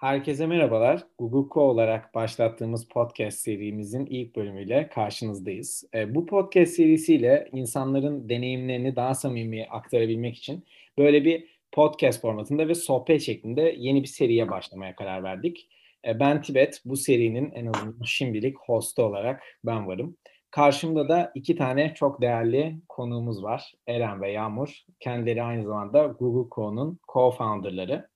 Herkese 0.00 0.46
merhabalar. 0.46 1.06
Co 1.18 1.60
olarak 1.60 2.14
başlattığımız 2.14 2.88
podcast 2.88 3.38
serimizin 3.38 4.06
ilk 4.06 4.36
bölümüyle 4.36 4.88
karşınızdayız. 4.88 5.84
E, 5.94 6.14
bu 6.14 6.26
podcast 6.26 6.72
serisiyle 6.72 7.48
insanların 7.52 8.28
deneyimlerini 8.28 8.96
daha 8.96 9.14
samimi 9.14 9.66
aktarabilmek 9.70 10.36
için 10.36 10.64
böyle 10.98 11.24
bir 11.24 11.44
podcast 11.72 12.20
formatında 12.20 12.68
ve 12.68 12.74
sohbet 12.74 13.22
şeklinde 13.22 13.74
yeni 13.78 14.02
bir 14.02 14.08
seriye 14.08 14.50
başlamaya 14.50 14.96
karar 14.96 15.22
verdik. 15.22 15.68
E, 16.06 16.20
ben 16.20 16.42
Tibet, 16.42 16.82
bu 16.84 16.96
serinin 16.96 17.50
en 17.50 17.66
azından 17.66 18.04
şimdilik 18.04 18.56
hostu 18.58 19.02
olarak 19.02 19.42
ben 19.64 19.86
varım. 19.86 20.16
Karşımda 20.50 21.08
da 21.08 21.32
iki 21.34 21.56
tane 21.56 21.94
çok 21.94 22.20
değerli 22.20 22.76
konuğumuz 22.88 23.42
var. 23.42 23.72
Eren 23.86 24.22
ve 24.22 24.32
Yağmur. 24.32 24.84
Kendileri 25.00 25.42
aynı 25.42 25.64
zamanda 25.64 26.06
Google 26.06 26.50
Co'nun 26.54 26.98
co-founderları. 27.08 28.10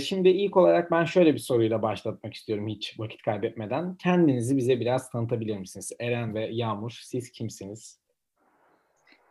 Şimdi 0.00 0.28
ilk 0.28 0.56
olarak 0.56 0.90
ben 0.90 1.04
şöyle 1.04 1.34
bir 1.34 1.38
soruyla 1.38 1.82
başlatmak 1.82 2.34
istiyorum 2.34 2.68
hiç 2.68 3.00
vakit 3.00 3.22
kaybetmeden. 3.22 3.96
Kendinizi 3.96 4.56
bize 4.56 4.80
biraz 4.80 5.10
tanıtabilir 5.10 5.58
misiniz? 5.58 5.92
Eren 6.00 6.34
ve 6.34 6.46
Yağmur, 6.46 7.00
siz 7.02 7.32
kimsiniz? 7.32 8.00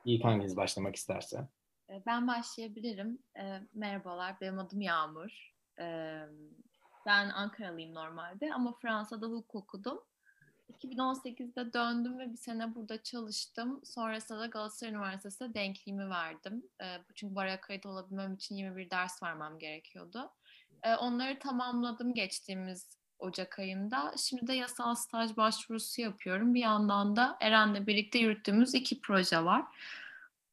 İlk 0.05 0.23
hanginiz 0.23 0.57
başlamak 0.57 0.95
isterse. 0.95 1.47
Ben 2.05 2.27
başlayabilirim. 2.27 3.19
Merhabalar, 3.73 4.35
benim 4.41 4.59
adım 4.59 4.81
Yağmur. 4.81 5.53
Ben 7.05 7.29
Ankaralıyım 7.29 7.95
normalde 7.95 8.53
ama 8.53 8.73
Fransa'da 8.81 9.27
hukuk 9.27 9.55
okudum. 9.55 9.99
2018'de 10.71 11.73
döndüm 11.73 12.19
ve 12.19 12.31
bir 12.31 12.37
sene 12.37 12.75
burada 12.75 13.03
çalıştım. 13.03 13.81
Sonrasında 13.83 14.39
da 14.39 14.45
Galatasaray 14.45 14.93
Üniversitesi'nde 14.93 15.53
denkliğimi 15.53 16.09
verdim. 16.09 16.63
E, 16.81 16.97
çünkü 17.15 17.35
baraya 17.35 17.61
kayıt 17.61 17.85
olabilmem 17.85 18.33
için 18.33 18.55
21 18.55 18.89
ders 18.89 19.23
vermem 19.23 19.59
gerekiyordu. 19.59 20.31
E, 20.83 20.95
onları 20.95 21.39
tamamladım 21.39 22.13
geçtiğimiz 22.13 22.97
Ocak 23.19 23.59
ayında. 23.59 24.13
Şimdi 24.17 24.47
de 24.47 24.53
yasal 24.53 24.95
staj 24.95 25.37
başvurusu 25.37 26.01
yapıyorum. 26.01 26.53
Bir 26.53 26.61
yandan 26.61 27.15
da 27.15 27.37
Eren'le 27.41 27.87
birlikte 27.87 28.19
yürüttüğümüz 28.19 28.75
iki 28.75 29.01
proje 29.01 29.45
var. 29.45 29.63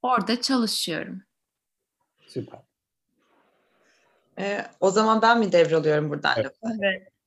Orada 0.03 0.41
çalışıyorum. 0.41 1.23
Süper. 2.27 2.61
Ee, 4.39 4.67
o 4.81 4.91
zaman 4.91 5.23
ben 5.23 5.39
mi 5.39 5.53
devralıyorum 5.53 6.11
buradan? 6.11 6.35
Evet. 6.37 6.57
evet. 6.83 7.18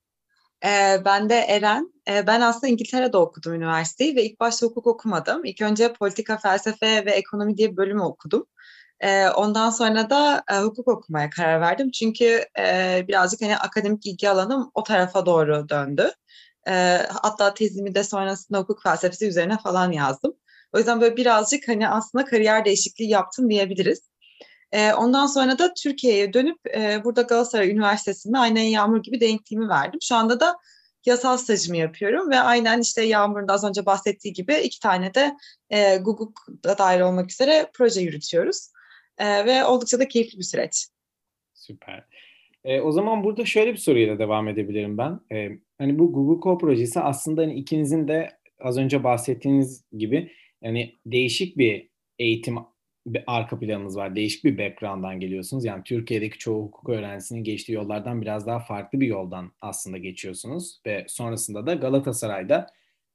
Ee, 0.64 1.02
ben 1.04 1.28
de 1.28 1.34
Eren. 1.34 1.92
Ee, 2.08 2.26
ben 2.26 2.40
aslında 2.40 2.66
İngiltere'de 2.68 3.16
okudum 3.16 3.54
üniversiteyi 3.54 4.16
ve 4.16 4.24
ilk 4.24 4.40
başta 4.40 4.66
hukuk 4.66 4.86
okumadım. 4.86 5.44
İlk 5.44 5.62
önce 5.62 5.92
politika, 5.92 6.36
felsefe 6.38 7.06
ve 7.06 7.10
ekonomi 7.10 7.56
diye 7.56 7.72
bir 7.72 7.76
bölüm 7.76 8.00
okudum. 8.00 8.46
Ee, 9.00 9.28
ondan 9.28 9.70
sonra 9.70 10.10
da 10.10 10.44
e, 10.52 10.58
hukuk 10.58 10.88
okumaya 10.88 11.30
karar 11.30 11.60
verdim. 11.60 11.90
Çünkü 11.90 12.44
e, 12.58 13.04
birazcık 13.08 13.42
hani 13.42 13.56
akademik 13.58 14.06
ilgi 14.06 14.30
alanım 14.30 14.70
o 14.74 14.82
tarafa 14.82 15.26
doğru 15.26 15.68
döndü. 15.68 16.10
E, 16.68 16.72
hatta 17.22 17.54
tezimi 17.54 17.94
de 17.94 18.04
sonrasında 18.04 18.58
hukuk 18.58 18.82
felsefesi 18.82 19.26
üzerine 19.28 19.58
falan 19.58 19.92
yazdım. 19.92 20.34
O 20.72 20.78
yüzden 20.78 21.00
böyle 21.00 21.16
birazcık 21.16 21.68
hani 21.68 21.88
aslında 21.88 22.24
kariyer 22.24 22.64
değişikliği 22.64 23.10
yaptım 23.10 23.50
diyebiliriz. 23.50 24.11
E, 24.72 24.92
ondan 24.92 25.26
sonra 25.26 25.58
da 25.58 25.74
Türkiye'ye 25.74 26.32
dönüp 26.32 26.58
e, 26.76 27.04
burada 27.04 27.22
Galatasaray 27.22 27.70
Üniversitesi'nde 27.70 28.38
aynen 28.38 28.62
Yağmur 28.62 29.02
gibi 29.02 29.20
denkliğimi 29.20 29.68
verdim. 29.68 30.00
Şu 30.02 30.14
anda 30.14 30.40
da 30.40 30.56
yasal 31.06 31.36
stajımı 31.36 31.76
yapıyorum 31.76 32.30
ve 32.30 32.38
aynen 32.38 32.80
işte 32.80 33.02
Yağmur'un 33.02 33.48
da 33.48 33.52
az 33.52 33.64
önce 33.64 33.86
bahsettiği 33.86 34.34
gibi 34.34 34.54
iki 34.54 34.80
tane 34.80 35.14
de 35.14 35.36
e, 35.70 35.96
Google'da 35.96 36.78
dahil 36.78 37.00
olmak 37.00 37.30
üzere 37.30 37.70
proje 37.74 38.00
yürütüyoruz. 38.00 38.68
E, 39.18 39.46
ve 39.46 39.64
oldukça 39.64 39.98
da 39.98 40.08
keyifli 40.08 40.38
bir 40.38 40.44
süreç. 40.44 40.86
Süper. 41.54 42.04
E, 42.64 42.80
o 42.80 42.92
zaman 42.92 43.24
burada 43.24 43.44
şöyle 43.44 43.72
bir 43.72 43.78
soruyla 43.78 44.18
devam 44.18 44.48
edebilirim 44.48 44.98
ben. 44.98 45.20
E, 45.32 45.48
hani 45.78 45.98
bu 45.98 46.12
Google 46.12 46.42
Co 46.42 46.58
projesi 46.58 47.00
aslında 47.00 47.42
hani 47.42 47.54
ikinizin 47.54 48.08
de 48.08 48.38
az 48.60 48.78
önce 48.78 49.04
bahsettiğiniz 49.04 49.84
gibi 49.98 50.32
yani 50.62 50.98
değişik 51.06 51.58
bir 51.58 51.88
eğitim 52.18 52.56
bir 53.06 53.24
arka 53.26 53.58
planınız 53.58 53.96
var. 53.96 54.16
Değişik 54.16 54.44
bir 54.44 54.58
background'dan 54.58 55.20
geliyorsunuz. 55.20 55.64
Yani 55.64 55.82
Türkiye'deki 55.84 56.38
çoğu 56.38 56.62
hukuk 56.62 56.88
öğrencisinin 56.88 57.44
geçtiği 57.44 57.72
yollardan 57.72 58.22
biraz 58.22 58.46
daha 58.46 58.58
farklı 58.58 59.00
bir 59.00 59.06
yoldan 59.06 59.52
aslında 59.60 59.98
geçiyorsunuz. 59.98 60.80
Ve 60.86 61.06
sonrasında 61.08 61.66
da 61.66 61.74
Galatasaray'da 61.74 62.66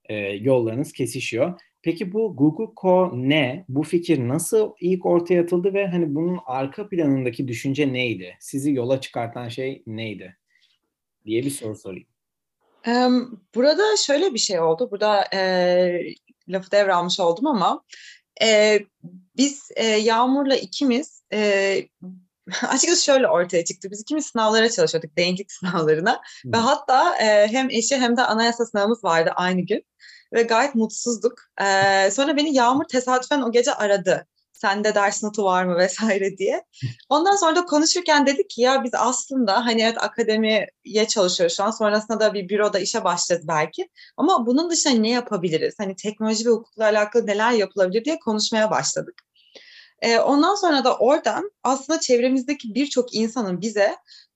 e, 0.05 0.15
yollarınız 0.17 0.93
kesişiyor. 0.93 1.59
Peki 1.81 2.13
bu 2.13 2.35
Google 2.35 2.73
Co 2.81 3.11
ne? 3.15 3.65
Bu 3.69 3.83
fikir 3.83 4.27
nasıl 4.27 4.71
ilk 4.79 5.05
ortaya 5.05 5.41
atıldı 5.41 5.73
ve 5.73 5.87
hani 5.87 6.15
bunun 6.15 6.39
arka 6.45 6.89
planındaki 6.89 7.47
düşünce 7.47 7.93
neydi? 7.93 8.37
Sizi 8.39 8.73
yola 8.73 9.01
çıkartan 9.01 9.49
şey 9.49 9.83
neydi? 9.87 10.37
diye 11.27 11.43
bir 11.43 11.49
soru 11.49 11.75
sorayım. 11.75 12.07
Burada 13.55 13.97
şöyle 13.97 14.33
bir 14.33 14.39
şey 14.39 14.59
oldu. 14.59 14.91
Burada 14.91 15.23
e, 15.33 15.39
lafı 16.47 16.71
devralmış 16.71 17.19
oldum 17.19 17.47
ama 17.47 17.83
e, 18.41 18.79
biz 19.37 19.69
e, 19.75 19.85
Yağmur'la 19.85 20.55
ikimiz 20.55 21.21
e, 21.33 21.81
açıkçası 22.67 23.03
şöyle 23.03 23.27
ortaya 23.27 23.65
çıktı. 23.65 23.91
Biz 23.91 24.01
ikimiz 24.01 24.25
sınavlara 24.25 24.69
çalışıyorduk, 24.69 25.17
denklik 25.17 25.51
sınavlarına. 25.59 26.21
Hmm. 26.43 26.53
Ve 26.53 26.57
hatta 26.57 27.17
e, 27.17 27.47
hem 27.47 27.69
eşi 27.69 27.97
hem 27.97 28.17
de 28.17 28.21
anayasa 28.21 28.65
sınavımız 28.65 29.03
vardı 29.03 29.31
aynı 29.35 29.61
gün. 29.61 29.85
Ve 30.33 30.43
gayet 30.43 30.75
mutsuzduk. 30.75 31.33
E, 31.61 32.11
sonra 32.11 32.37
beni 32.37 32.53
Yağmur 32.53 32.85
tesadüfen 32.85 33.41
o 33.41 33.51
gece 33.51 33.73
aradı 33.73 34.27
sende 34.57 34.95
ders 34.95 35.23
notu 35.23 35.43
var 35.43 35.65
mı 35.65 35.77
vesaire 35.77 36.37
diye. 36.37 36.63
Ondan 37.09 37.35
sonra 37.35 37.55
da 37.55 37.65
konuşurken 37.65 38.25
dedik 38.25 38.49
ki 38.49 38.61
ya 38.61 38.83
biz 38.83 38.91
aslında 38.93 39.65
hani 39.65 39.81
evet 39.81 40.03
akademiye 40.03 41.07
çalışıyoruz 41.07 41.55
şu 41.55 41.63
an 41.63 41.71
sonrasında 41.71 42.19
da 42.19 42.33
bir 42.33 42.49
büroda 42.49 42.79
işe 42.79 43.03
başlayacağız 43.03 43.47
belki. 43.47 43.89
Ama 44.17 44.45
bunun 44.45 44.69
dışında 44.69 44.93
ne 44.93 45.09
yapabiliriz? 45.09 45.75
Hani 45.77 45.95
teknoloji 45.95 46.45
ve 46.45 46.49
hukukla 46.49 46.83
alakalı 46.83 47.27
neler 47.27 47.51
yapılabilir 47.51 48.05
diye 48.05 48.19
konuşmaya 48.19 48.71
başladık. 48.71 49.21
Ee, 50.01 50.19
ondan 50.19 50.55
sonra 50.55 50.83
da 50.83 50.97
oradan 50.97 51.51
aslında 51.63 51.99
çevremizdeki 51.99 52.75
birçok 52.75 53.15
insanın 53.15 53.61
bize 53.61 53.95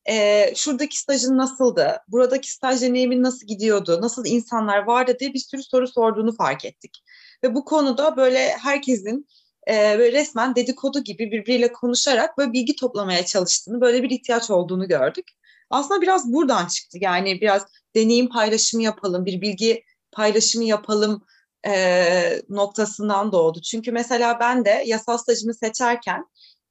e, 0.09 0.46
şuradaki 0.56 1.00
stajın 1.00 1.38
nasıldı, 1.38 2.00
buradaki 2.08 2.52
staj 2.52 2.82
deneyimin 2.82 3.24
nasıl 3.24 3.48
gidiyordu, 3.48 4.02
nasıl 4.02 4.26
insanlar 4.26 4.78
vardı 4.78 5.18
diye 5.20 5.34
bir 5.34 5.40
sürü 5.40 5.64
soru 5.64 5.88
sorduğunu 5.88 6.36
fark 6.36 6.66
ettik. 6.66 7.03
Ve 7.44 7.56
bu 7.56 7.66
konuda 7.66 8.18
böyle 8.18 8.50
herkesin 8.50 9.28
e, 9.70 9.96
böyle 9.98 10.18
resmen 10.18 10.56
dedikodu 10.56 11.04
gibi 11.04 11.32
birbiriyle 11.32 11.72
konuşarak 11.72 12.38
böyle 12.38 12.54
bilgi 12.54 12.76
toplamaya 12.76 13.26
çalıştığını, 13.26 13.82
böyle 13.82 14.04
bir 14.04 14.10
ihtiyaç 14.10 14.50
olduğunu 14.50 14.88
gördük. 14.88 15.28
Aslında 15.70 16.02
biraz 16.02 16.34
buradan 16.34 16.68
çıktı. 16.68 16.98
Yani 17.02 17.42
biraz 17.42 17.66
deneyim 17.96 18.30
paylaşımı 18.30 18.84
yapalım, 18.84 19.26
bir 19.26 19.42
bilgi 19.42 19.84
paylaşımı 20.12 20.64
yapalım 20.64 21.26
e, 21.68 22.42
noktasından 22.50 23.32
doğdu. 23.32 23.62
Çünkü 23.62 23.92
mesela 23.92 24.40
ben 24.40 24.66
de 24.66 24.84
yasal 24.86 25.18
stajımı 25.18 25.54
seçerken 25.54 26.26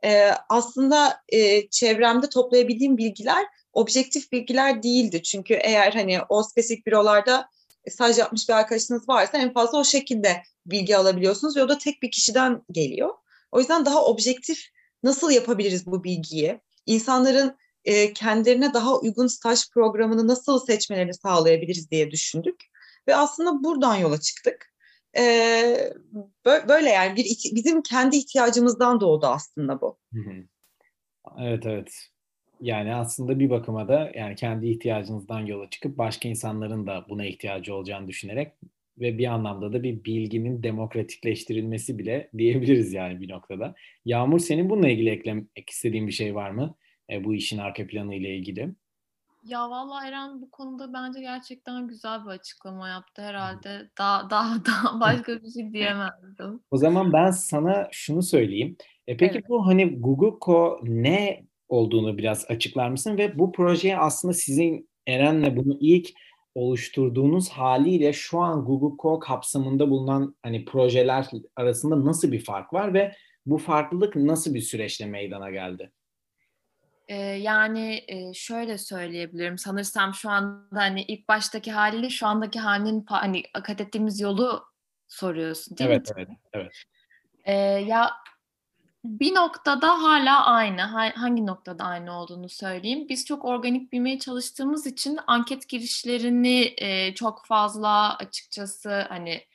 e, 0.04 0.30
aslında 0.48 1.20
e, 1.28 1.68
çevremde 1.68 2.28
toplayabildiğim 2.28 2.98
bilgiler 2.98 3.46
objektif 3.72 4.32
bilgiler 4.32 4.82
değildi. 4.82 5.22
Çünkü 5.22 5.54
eğer 5.54 5.92
hani 5.92 6.18
o 6.28 6.42
spesifik 6.42 6.86
bürolarda 6.86 7.48
staj 7.90 8.18
yapmış 8.18 8.48
bir 8.48 8.54
arkadaşınız 8.54 9.08
varsa 9.08 9.38
en 9.38 9.52
fazla 9.52 9.78
o 9.78 9.84
şekilde 9.84 10.42
bilgi 10.66 10.96
alabiliyorsunuz 10.96 11.56
ve 11.56 11.62
o 11.62 11.68
da 11.68 11.78
tek 11.78 12.02
bir 12.02 12.10
kişiden 12.10 12.62
geliyor. 12.70 13.10
O 13.52 13.58
yüzden 13.58 13.86
daha 13.86 14.04
objektif 14.04 14.66
nasıl 15.02 15.30
yapabiliriz 15.30 15.86
bu 15.86 16.04
bilgiyi? 16.04 16.60
İnsanların 16.86 17.56
e, 17.84 18.12
kendilerine 18.12 18.74
daha 18.74 18.98
uygun 18.98 19.26
staj 19.26 19.70
programını 19.70 20.28
nasıl 20.28 20.66
seçmelerini 20.66 21.14
sağlayabiliriz 21.14 21.90
diye 21.90 22.10
düşündük. 22.10 22.64
Ve 23.08 23.16
aslında 23.16 23.64
buradan 23.64 23.96
yola 23.96 24.20
çıktık. 24.20 24.74
E, 25.16 25.92
böyle 26.44 26.88
yani 26.88 27.16
bir 27.16 27.24
bizim 27.54 27.82
kendi 27.82 28.16
ihtiyacımızdan 28.16 29.00
doğdu 29.00 29.26
aslında 29.26 29.80
bu. 29.80 29.98
Evet 31.38 31.66
evet. 31.66 31.92
Yani 32.60 32.94
aslında 32.94 33.38
bir 33.38 33.50
bakıma 33.50 33.88
da 33.88 34.12
yani 34.14 34.34
kendi 34.34 34.68
ihtiyacınızdan 34.68 35.40
yola 35.40 35.70
çıkıp 35.70 35.98
başka 35.98 36.28
insanların 36.28 36.86
da 36.86 37.06
buna 37.08 37.24
ihtiyacı 37.24 37.74
olacağını 37.74 38.08
düşünerek 38.08 38.52
ve 38.98 39.18
bir 39.18 39.26
anlamda 39.26 39.72
da 39.72 39.82
bir 39.82 40.04
bilginin 40.04 40.62
demokratikleştirilmesi 40.62 41.98
bile 41.98 42.30
diyebiliriz 42.38 42.92
yani 42.92 43.20
bir 43.20 43.28
noktada. 43.28 43.74
Yağmur 44.04 44.38
senin 44.38 44.70
bununla 44.70 44.88
ilgili 44.88 45.10
eklemek 45.10 45.70
istediğin 45.70 46.06
bir 46.06 46.12
şey 46.12 46.34
var 46.34 46.50
mı? 46.50 46.74
E, 47.10 47.24
bu 47.24 47.34
işin 47.34 47.58
arka 47.58 47.86
planı 47.86 48.14
ile 48.14 48.36
ilgili. 48.36 48.74
Ya 49.44 49.70
vallahi 49.70 50.08
Eren 50.08 50.42
bu 50.42 50.50
konuda 50.50 50.92
bence 50.92 51.20
gerçekten 51.20 51.88
güzel 51.88 52.24
bir 52.24 52.30
açıklama 52.30 52.88
yaptı 52.88 53.22
herhalde. 53.22 53.90
Daha 53.98 54.30
daha 54.30 54.64
daha 54.66 55.00
başka 55.00 55.42
bir 55.42 55.50
şey 55.50 55.72
diyemezdim. 55.72 56.60
O 56.70 56.76
zaman 56.76 57.12
ben 57.12 57.30
sana 57.30 57.88
şunu 57.92 58.22
söyleyeyim. 58.22 58.76
E 59.06 59.16
peki 59.16 59.34
evet. 59.34 59.48
bu 59.48 59.66
hani 59.66 60.00
Google 60.00 60.38
Co 60.44 60.80
ne 60.82 61.49
olduğunu 61.70 62.18
biraz 62.18 62.46
açıklar 62.48 62.88
mısın 62.88 63.18
ve 63.18 63.38
bu 63.38 63.52
projeye 63.52 63.98
aslında 63.98 64.34
sizin 64.34 64.90
Eren'le 65.06 65.56
bunu 65.56 65.76
ilk 65.80 66.08
oluşturduğunuz 66.54 67.48
haliyle 67.48 68.12
şu 68.12 68.38
an 68.38 68.64
Google 68.64 68.96
Co 69.02 69.18
kapsamında 69.18 69.90
bulunan 69.90 70.36
hani 70.42 70.64
projeler 70.64 71.26
arasında 71.56 72.04
nasıl 72.04 72.32
bir 72.32 72.44
fark 72.44 72.72
var 72.72 72.94
ve 72.94 73.14
bu 73.46 73.58
farklılık 73.58 74.16
nasıl 74.16 74.54
bir 74.54 74.60
süreçle 74.60 75.06
meydana 75.06 75.50
geldi? 75.50 75.92
Ee, 77.08 77.16
yani 77.16 78.04
e, 78.08 78.34
şöyle 78.34 78.78
söyleyebilirim. 78.78 79.58
Sanırsam 79.58 80.14
şu 80.14 80.30
anda 80.30 80.80
hani 80.80 81.02
ilk 81.02 81.28
baştaki 81.28 81.72
haliyle 81.72 82.10
şu 82.10 82.26
andaki 82.26 82.58
halinin 82.58 83.04
hani 83.08 83.42
kat 83.64 83.80
ettiğimiz 83.80 84.20
yolu 84.20 84.64
soruyorsun 85.08 85.78
değil 85.78 85.90
evet, 85.90 86.08
mi? 86.08 86.14
Evet, 86.16 86.28
evet. 86.52 86.72
Ee, 87.44 87.52
ya 87.88 88.10
bir 89.04 89.34
noktada 89.34 90.02
hala 90.02 90.46
aynı. 90.46 90.80
Hangi 91.16 91.46
noktada 91.46 91.84
aynı 91.84 92.20
olduğunu 92.20 92.48
söyleyeyim. 92.48 93.08
Biz 93.08 93.26
çok 93.26 93.44
organik 93.44 93.92
büyümeye 93.92 94.18
çalıştığımız 94.18 94.86
için 94.86 95.18
anket 95.26 95.68
girişlerini 95.68 96.74
e, 96.78 97.14
çok 97.14 97.46
fazla 97.46 98.16
açıkçası 98.16 99.06
hani 99.08 99.46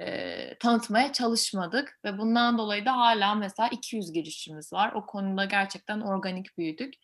e, 0.00 0.58
tanıtmaya 0.58 1.12
çalışmadık 1.12 2.00
ve 2.04 2.18
bundan 2.18 2.58
dolayı 2.58 2.84
da 2.84 2.96
hala 2.96 3.34
mesela 3.34 3.68
200 3.68 4.12
girişimiz 4.12 4.72
var. 4.72 4.92
O 4.92 5.06
konuda 5.06 5.44
gerçekten 5.44 6.00
organik 6.00 6.58
büyüdük. 6.58 6.94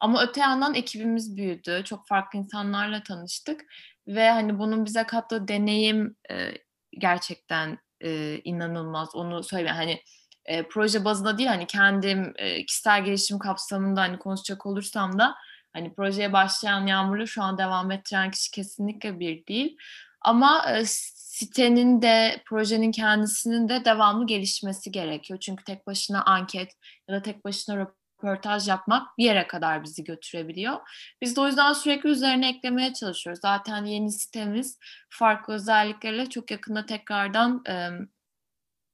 Ama 0.00 0.22
öte 0.22 0.40
yandan 0.40 0.74
ekibimiz 0.74 1.36
büyüdü. 1.36 1.82
Çok 1.84 2.08
farklı 2.08 2.38
insanlarla 2.38 3.02
tanıştık 3.02 3.64
ve 4.06 4.30
hani 4.30 4.58
bunun 4.58 4.84
bize 4.84 5.04
kattığı 5.04 5.48
deneyim 5.48 6.16
e, 6.30 6.50
gerçekten 6.98 7.78
e, 8.00 8.40
inanılmaz. 8.44 9.14
Onu 9.14 9.42
söyle 9.42 9.70
hani 9.70 10.02
e, 10.48 10.68
proje 10.68 11.04
bazında 11.04 11.38
değil 11.38 11.48
hani 11.48 11.66
kendim 11.66 12.32
e, 12.36 12.66
kişisel 12.66 13.04
gelişim 13.04 13.38
kapsamında 13.38 14.00
hani 14.00 14.18
konuşacak 14.18 14.66
olursam 14.66 15.18
da 15.18 15.34
hani 15.72 15.94
projeye 15.94 16.32
başlayan 16.32 16.86
Yağmur'la 16.86 17.26
şu 17.26 17.42
an 17.42 17.58
devam 17.58 17.90
ettiren 17.90 18.30
kişi 18.30 18.50
kesinlikle 18.50 19.20
bir 19.20 19.46
değil. 19.46 19.76
Ama 20.20 20.72
e, 20.72 20.84
sitenin 20.84 22.02
de 22.02 22.42
projenin 22.46 22.92
kendisinin 22.92 23.68
de 23.68 23.84
devamlı 23.84 24.26
gelişmesi 24.26 24.92
gerekiyor. 24.92 25.40
Çünkü 25.40 25.64
tek 25.64 25.86
başına 25.86 26.22
anket 26.24 26.72
ya 27.08 27.16
da 27.16 27.22
tek 27.22 27.44
başına 27.44 27.76
röportaj 27.76 28.68
yapmak 28.68 29.18
bir 29.18 29.24
yere 29.24 29.46
kadar 29.46 29.84
bizi 29.84 30.04
götürebiliyor. 30.04 30.76
Biz 31.22 31.36
de 31.36 31.40
o 31.40 31.46
yüzden 31.46 31.72
sürekli 31.72 32.08
üzerine 32.08 32.48
eklemeye 32.48 32.92
çalışıyoruz. 32.92 33.40
Zaten 33.40 33.84
yeni 33.84 34.12
sitemiz 34.12 34.78
farklı 35.10 35.54
özelliklerle 35.54 36.30
çok 36.30 36.50
yakında 36.50 36.86
tekrardan 36.86 37.62
e, 37.68 37.90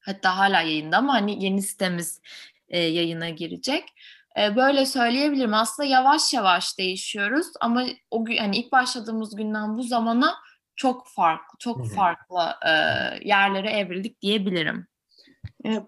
hatta 0.06 0.38
hala 0.38 0.60
yayında 0.60 0.96
ama 0.96 1.14
hani 1.14 1.44
yeni 1.44 1.62
sitemiz 1.62 2.20
e, 2.68 2.78
yayına 2.78 3.28
girecek. 3.28 3.84
E, 4.40 4.56
böyle 4.56 4.86
söyleyebilirim. 4.86 5.54
Aslında 5.54 5.88
yavaş 5.88 6.34
yavaş 6.34 6.78
değişiyoruz 6.78 7.46
ama 7.60 7.86
o 8.10 8.24
hani 8.38 8.56
ilk 8.56 8.72
başladığımız 8.72 9.36
günden 9.36 9.76
bu 9.76 9.82
zamana 9.82 10.34
çok 10.76 11.08
farklı, 11.08 11.58
çok 11.58 11.78
Hı-hı. 11.78 11.94
farklı 11.94 12.40
e, 12.66 12.70
yerlere 13.28 13.70
evrildik 13.70 14.22
diyebilirim. 14.22 14.86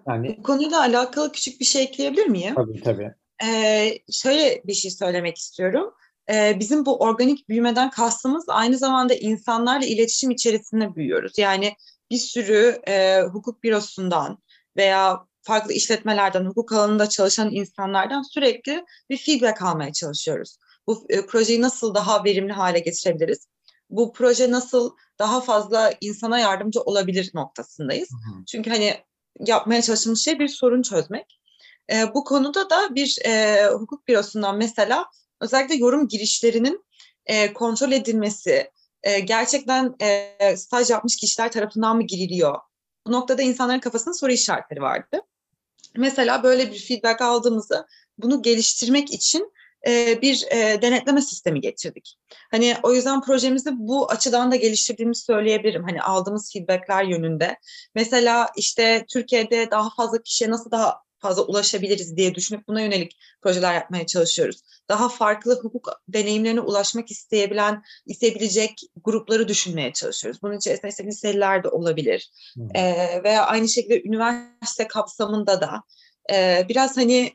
Yani, 0.06 0.36
bu 0.38 0.42
konuyla 0.42 0.80
alakalı 0.80 1.32
küçük 1.32 1.60
bir 1.60 1.64
şey 1.64 1.82
ekleyebilir 1.82 2.26
miyim? 2.26 2.54
Tabii 2.54 2.82
tabii. 2.82 3.14
Ee, 3.44 3.98
şöyle 4.12 4.62
bir 4.64 4.74
şey 4.74 4.90
söylemek 4.90 5.38
istiyorum. 5.38 5.94
Ee, 6.30 6.56
bizim 6.60 6.86
bu 6.86 6.98
organik 6.98 7.48
büyümeden 7.48 7.90
kastımız 7.90 8.44
aynı 8.48 8.78
zamanda 8.78 9.14
insanlarla 9.14 9.86
iletişim 9.86 10.30
içerisinde 10.30 10.94
büyüyoruz. 10.94 11.38
Yani 11.38 11.76
bir 12.10 12.18
sürü 12.18 12.80
e, 12.88 13.20
hukuk 13.22 13.62
bürosundan 13.62 14.38
veya 14.76 15.26
farklı 15.42 15.72
işletmelerden, 15.72 16.44
hukuk 16.44 16.72
alanında 16.72 17.08
çalışan 17.08 17.50
insanlardan 17.50 18.22
sürekli 18.22 18.84
bir 19.10 19.16
feedback 19.16 19.62
almaya 19.62 19.92
çalışıyoruz. 19.92 20.58
Bu 20.86 21.06
e, 21.08 21.26
projeyi 21.26 21.62
nasıl 21.62 21.94
daha 21.94 22.24
verimli 22.24 22.52
hale 22.52 22.78
getirebiliriz? 22.78 23.46
Bu 23.90 24.12
proje 24.12 24.50
nasıl 24.50 24.96
daha 25.18 25.40
fazla 25.40 25.92
insana 26.00 26.38
yardımcı 26.38 26.80
olabilir 26.80 27.30
noktasındayız. 27.34 28.08
Hı 28.10 28.14
hı. 28.14 28.44
Çünkü 28.44 28.70
hani 28.70 28.94
yapmaya 29.40 29.82
çalıştığımız 29.82 30.24
şey 30.24 30.38
bir 30.38 30.48
sorun 30.48 30.82
çözmek. 30.82 31.40
E, 31.92 32.14
bu 32.14 32.24
konuda 32.24 32.70
da 32.70 32.94
bir 32.94 33.18
e, 33.24 33.64
hukuk 33.66 34.08
bürosundan 34.08 34.56
mesela 34.56 35.06
özellikle 35.40 35.74
yorum 35.74 36.08
girişlerinin 36.08 36.84
e, 37.26 37.52
kontrol 37.52 37.92
edilmesi, 37.92 38.70
e, 39.06 39.20
gerçekten 39.20 39.94
e, 40.00 40.56
staj 40.56 40.90
yapmış 40.90 41.16
kişiler 41.16 41.52
tarafından 41.52 41.96
mı 41.96 42.02
giriliyor? 42.02 42.58
Bu 43.06 43.12
noktada 43.12 43.42
insanların 43.42 43.80
kafasında 43.80 44.14
soru 44.14 44.32
işaretleri 44.32 44.80
vardı. 44.80 45.20
Mesela 45.96 46.42
böyle 46.42 46.72
bir 46.72 46.78
feedback 46.78 47.22
aldığımızda 47.22 47.86
bunu 48.18 48.42
geliştirmek 48.42 49.12
için 49.12 49.52
e, 49.86 50.22
bir 50.22 50.44
e, 50.50 50.82
denetleme 50.82 51.20
sistemi 51.20 51.60
getirdik. 51.60 52.18
Hani 52.50 52.76
o 52.82 52.94
yüzden 52.94 53.20
projemizi 53.20 53.70
bu 53.72 54.10
açıdan 54.10 54.52
da 54.52 54.56
geliştirdiğimizi 54.56 55.22
söyleyebilirim. 55.22 55.84
Hani 55.84 56.02
aldığımız 56.02 56.52
feedbackler 56.52 57.04
yönünde. 57.04 57.56
Mesela 57.94 58.50
işte 58.56 59.04
Türkiye'de 59.08 59.70
daha 59.70 59.90
fazla 59.96 60.22
kişiye 60.22 60.50
nasıl 60.50 60.70
daha 60.70 61.05
fazla 61.18 61.42
ulaşabiliriz 61.42 62.16
diye 62.16 62.34
düşünüp 62.34 62.68
buna 62.68 62.80
yönelik 62.80 63.18
projeler 63.42 63.74
yapmaya 63.74 64.06
çalışıyoruz. 64.06 64.62
Daha 64.88 65.08
farklı 65.08 65.60
hukuk 65.62 65.88
deneyimlerine 66.08 66.60
ulaşmak 66.60 67.10
isteyebilen, 67.10 67.82
isteyebilecek 68.06 68.80
grupları 69.04 69.48
düşünmeye 69.48 69.92
çalışıyoruz. 69.92 70.42
Bunun 70.42 70.56
içerisinde 70.56 70.88
işte 70.90 71.04
liseliler 71.04 71.64
de 71.64 71.68
olabilir. 71.68 72.30
Hmm. 72.54 72.76
Ee, 72.76 73.20
veya 73.24 73.46
aynı 73.46 73.68
şekilde 73.68 74.02
üniversite 74.02 74.88
kapsamında 74.88 75.60
da 75.60 75.82
e, 76.32 76.66
biraz 76.68 76.96
hani 76.96 77.32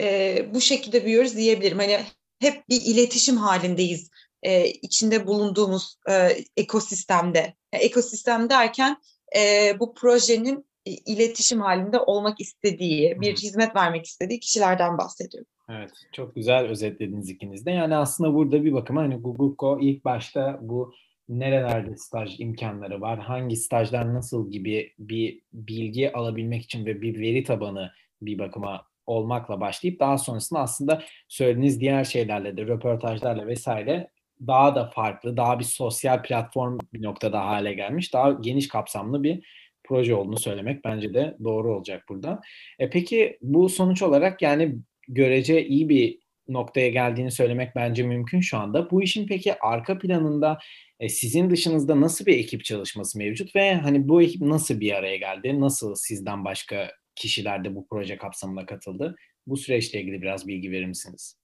e, 0.00 0.46
bu 0.54 0.60
şekilde 0.60 1.04
büyüyoruz 1.04 1.36
diyebilirim. 1.36 1.78
Hani 1.78 2.00
hep 2.40 2.68
bir 2.68 2.82
iletişim 2.82 3.36
halindeyiz 3.36 4.10
e, 4.42 4.68
içinde 4.68 5.26
bulunduğumuz 5.26 5.96
e, 6.10 6.44
ekosistemde. 6.56 7.54
Yani 7.72 7.84
ekosistem 7.84 8.50
derken 8.50 8.96
e, 9.36 9.74
bu 9.80 9.94
projenin 9.94 10.68
iletişim 10.88 11.60
halinde 11.60 11.98
olmak 11.98 12.40
istediği, 12.40 13.20
bir 13.20 13.36
hizmet 13.36 13.76
vermek 13.76 14.06
istediği 14.06 14.40
kişilerden 14.40 14.98
bahsediyorum. 14.98 15.50
Evet, 15.70 15.90
çok 16.12 16.34
güzel 16.34 16.66
özetlediniz 16.66 17.30
ikiniz 17.30 17.66
de. 17.66 17.70
Yani 17.70 17.96
aslında 17.96 18.34
burada 18.34 18.64
bir 18.64 18.72
bakıma 18.72 19.02
hani 19.02 19.16
Google 19.16 19.86
ilk 19.86 20.04
başta 20.04 20.58
bu 20.62 20.94
nerelerde 21.28 21.96
staj 21.96 22.40
imkanları 22.40 23.00
var, 23.00 23.18
hangi 23.18 23.56
stajlar 23.56 24.14
nasıl 24.14 24.50
gibi 24.50 24.92
bir 24.98 25.40
bilgi 25.52 26.12
alabilmek 26.12 26.62
için 26.62 26.86
ve 26.86 27.02
bir 27.02 27.20
veri 27.20 27.44
tabanı 27.44 27.90
bir 28.22 28.38
bakıma 28.38 28.86
olmakla 29.06 29.60
başlayıp 29.60 30.00
daha 30.00 30.18
sonrasında 30.18 30.60
aslında 30.60 31.02
söylediğiniz 31.28 31.80
diğer 31.80 32.04
şeylerle 32.04 32.56
de 32.56 32.66
röportajlarla 32.66 33.46
vesaire 33.46 34.10
daha 34.46 34.74
da 34.74 34.90
farklı, 34.90 35.36
daha 35.36 35.58
bir 35.58 35.64
sosyal 35.64 36.22
platform 36.22 36.78
bir 36.92 37.02
noktada 37.02 37.46
hale 37.46 37.74
gelmiş, 37.74 38.14
daha 38.14 38.30
geniş 38.30 38.68
kapsamlı 38.68 39.22
bir 39.22 39.46
proje 39.88 40.14
olduğunu 40.14 40.38
söylemek 40.38 40.84
bence 40.84 41.14
de 41.14 41.36
doğru 41.44 41.76
olacak 41.76 42.04
burada. 42.08 42.40
E 42.78 42.90
peki 42.90 43.38
bu 43.42 43.68
sonuç 43.68 44.02
olarak 44.02 44.42
yani 44.42 44.76
görece 45.08 45.66
iyi 45.66 45.88
bir 45.88 46.18
noktaya 46.48 46.88
geldiğini 46.88 47.30
söylemek 47.30 47.76
bence 47.76 48.02
mümkün 48.02 48.40
şu 48.40 48.58
anda. 48.58 48.90
Bu 48.90 49.02
işin 49.02 49.26
peki 49.26 49.58
arka 49.60 49.98
planında 49.98 50.58
e, 51.00 51.08
sizin 51.08 51.50
dışınızda 51.50 52.00
nasıl 52.00 52.26
bir 52.26 52.38
ekip 52.38 52.64
çalışması 52.64 53.18
mevcut 53.18 53.56
ve 53.56 53.74
hani 53.74 54.08
bu 54.08 54.22
ekip 54.22 54.42
nasıl 54.42 54.80
bir 54.80 54.92
araya 54.92 55.16
geldi? 55.16 55.60
Nasıl 55.60 55.94
sizden 55.94 56.44
başka 56.44 56.90
kişiler 57.14 57.64
de 57.64 57.74
bu 57.74 57.86
proje 57.86 58.16
kapsamında 58.16 58.66
katıldı? 58.66 59.16
Bu 59.46 59.56
süreçle 59.56 60.00
ilgili 60.00 60.22
biraz 60.22 60.48
bilgi 60.48 60.70
verir 60.70 60.86
misiniz? 60.86 61.36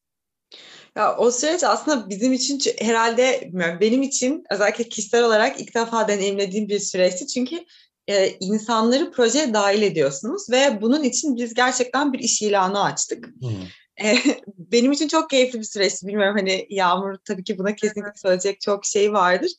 Ya 0.96 1.16
o 1.16 1.30
süreç 1.30 1.64
aslında 1.64 2.10
bizim 2.10 2.32
için 2.32 2.60
herhalde 2.78 3.50
benim 3.80 4.02
için 4.02 4.44
özellikle 4.50 4.84
kişisel 4.84 5.24
olarak 5.24 5.60
ilk 5.60 5.74
defa 5.74 6.08
deneyimlediğim 6.08 6.68
bir 6.68 6.78
süreçti. 6.78 7.26
Çünkü 7.26 7.64
e, 8.08 8.28
insanları 8.40 9.12
projeye 9.12 9.54
dahil 9.54 9.82
ediyorsunuz 9.82 10.50
ve 10.50 10.78
bunun 10.82 11.02
için 11.02 11.36
biz 11.36 11.54
gerçekten 11.54 12.12
bir 12.12 12.18
iş 12.18 12.42
ilanı 12.42 12.82
açtık. 12.82 13.26
Hmm. 13.26 14.06
E, 14.06 14.16
benim 14.58 14.92
için 14.92 15.08
çok 15.08 15.30
keyifli 15.30 15.58
bir 15.58 15.64
süreçti. 15.64 16.06
Bilmiyorum 16.06 16.36
hani 16.38 16.66
Yağmur 16.70 17.16
tabii 17.24 17.44
ki 17.44 17.58
buna 17.58 17.74
kesinlikle 17.74 18.12
söyleyecek 18.16 18.60
çok 18.60 18.84
şey 18.84 19.12
vardır. 19.12 19.50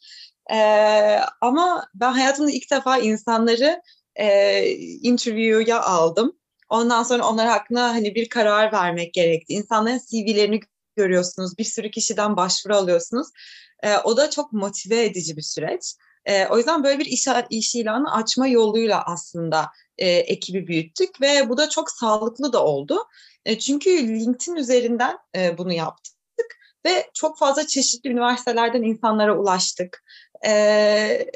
E, 0.54 0.58
ama 1.42 1.88
ben 1.96 2.12
hayatımda 2.12 2.52
ilk 2.52 2.72
defa 2.72 2.98
insanları 2.98 3.82
e, 4.16 4.66
interview'ya 5.02 5.82
aldım. 5.82 6.36
Ondan 6.70 7.04
sonra 7.04 7.28
onlar 7.28 7.48
hakkında 7.48 7.90
hani 7.90 8.16
bir 8.16 8.30
karar 8.30 8.72
vermek 8.72 9.14
gerekti. 9.14 9.54
İnsanların 9.54 10.02
CV'lerini 10.12 10.60
görüyorsunuz. 10.96 11.58
Bir 11.58 11.64
sürü 11.64 11.92
kişiden 11.92 12.38
başvuru 12.38 12.76
alıyorsunuz. 12.76 13.28
E, 13.84 13.98
o 13.98 14.18
da 14.18 14.30
çok 14.30 14.54
motive 14.54 15.06
edici 15.06 15.38
bir 15.38 15.42
süreç. 15.42 15.96
E, 16.26 16.48
o 16.48 16.58
yüzden 16.58 16.84
böyle 16.84 17.00
bir 17.00 17.06
iş, 17.06 17.28
iş 17.50 17.76
ilanı 17.76 18.14
açma 18.14 18.48
yoluyla 18.48 19.04
aslında 19.06 19.72
e, 19.98 20.10
ekibi 20.10 20.68
büyüttük 20.68 21.22
ve 21.22 21.50
bu 21.50 21.58
da 21.58 21.70
çok 21.70 21.92
sağlıklı 21.92 22.54
da 22.54 22.66
oldu. 22.66 23.08
E, 23.46 23.60
çünkü 23.60 23.90
LinkedIn 24.08 24.56
üzerinden 24.56 25.18
e, 25.36 25.58
bunu 25.58 25.74
yaptık 25.74 26.16
ve 26.86 27.10
çok 27.14 27.38
fazla 27.38 27.68
çeşitli 27.68 28.10
üniversitelerden 28.10 28.84
insanlara 28.84 29.38
ulaştık. 29.38 30.04
E, 30.48 31.28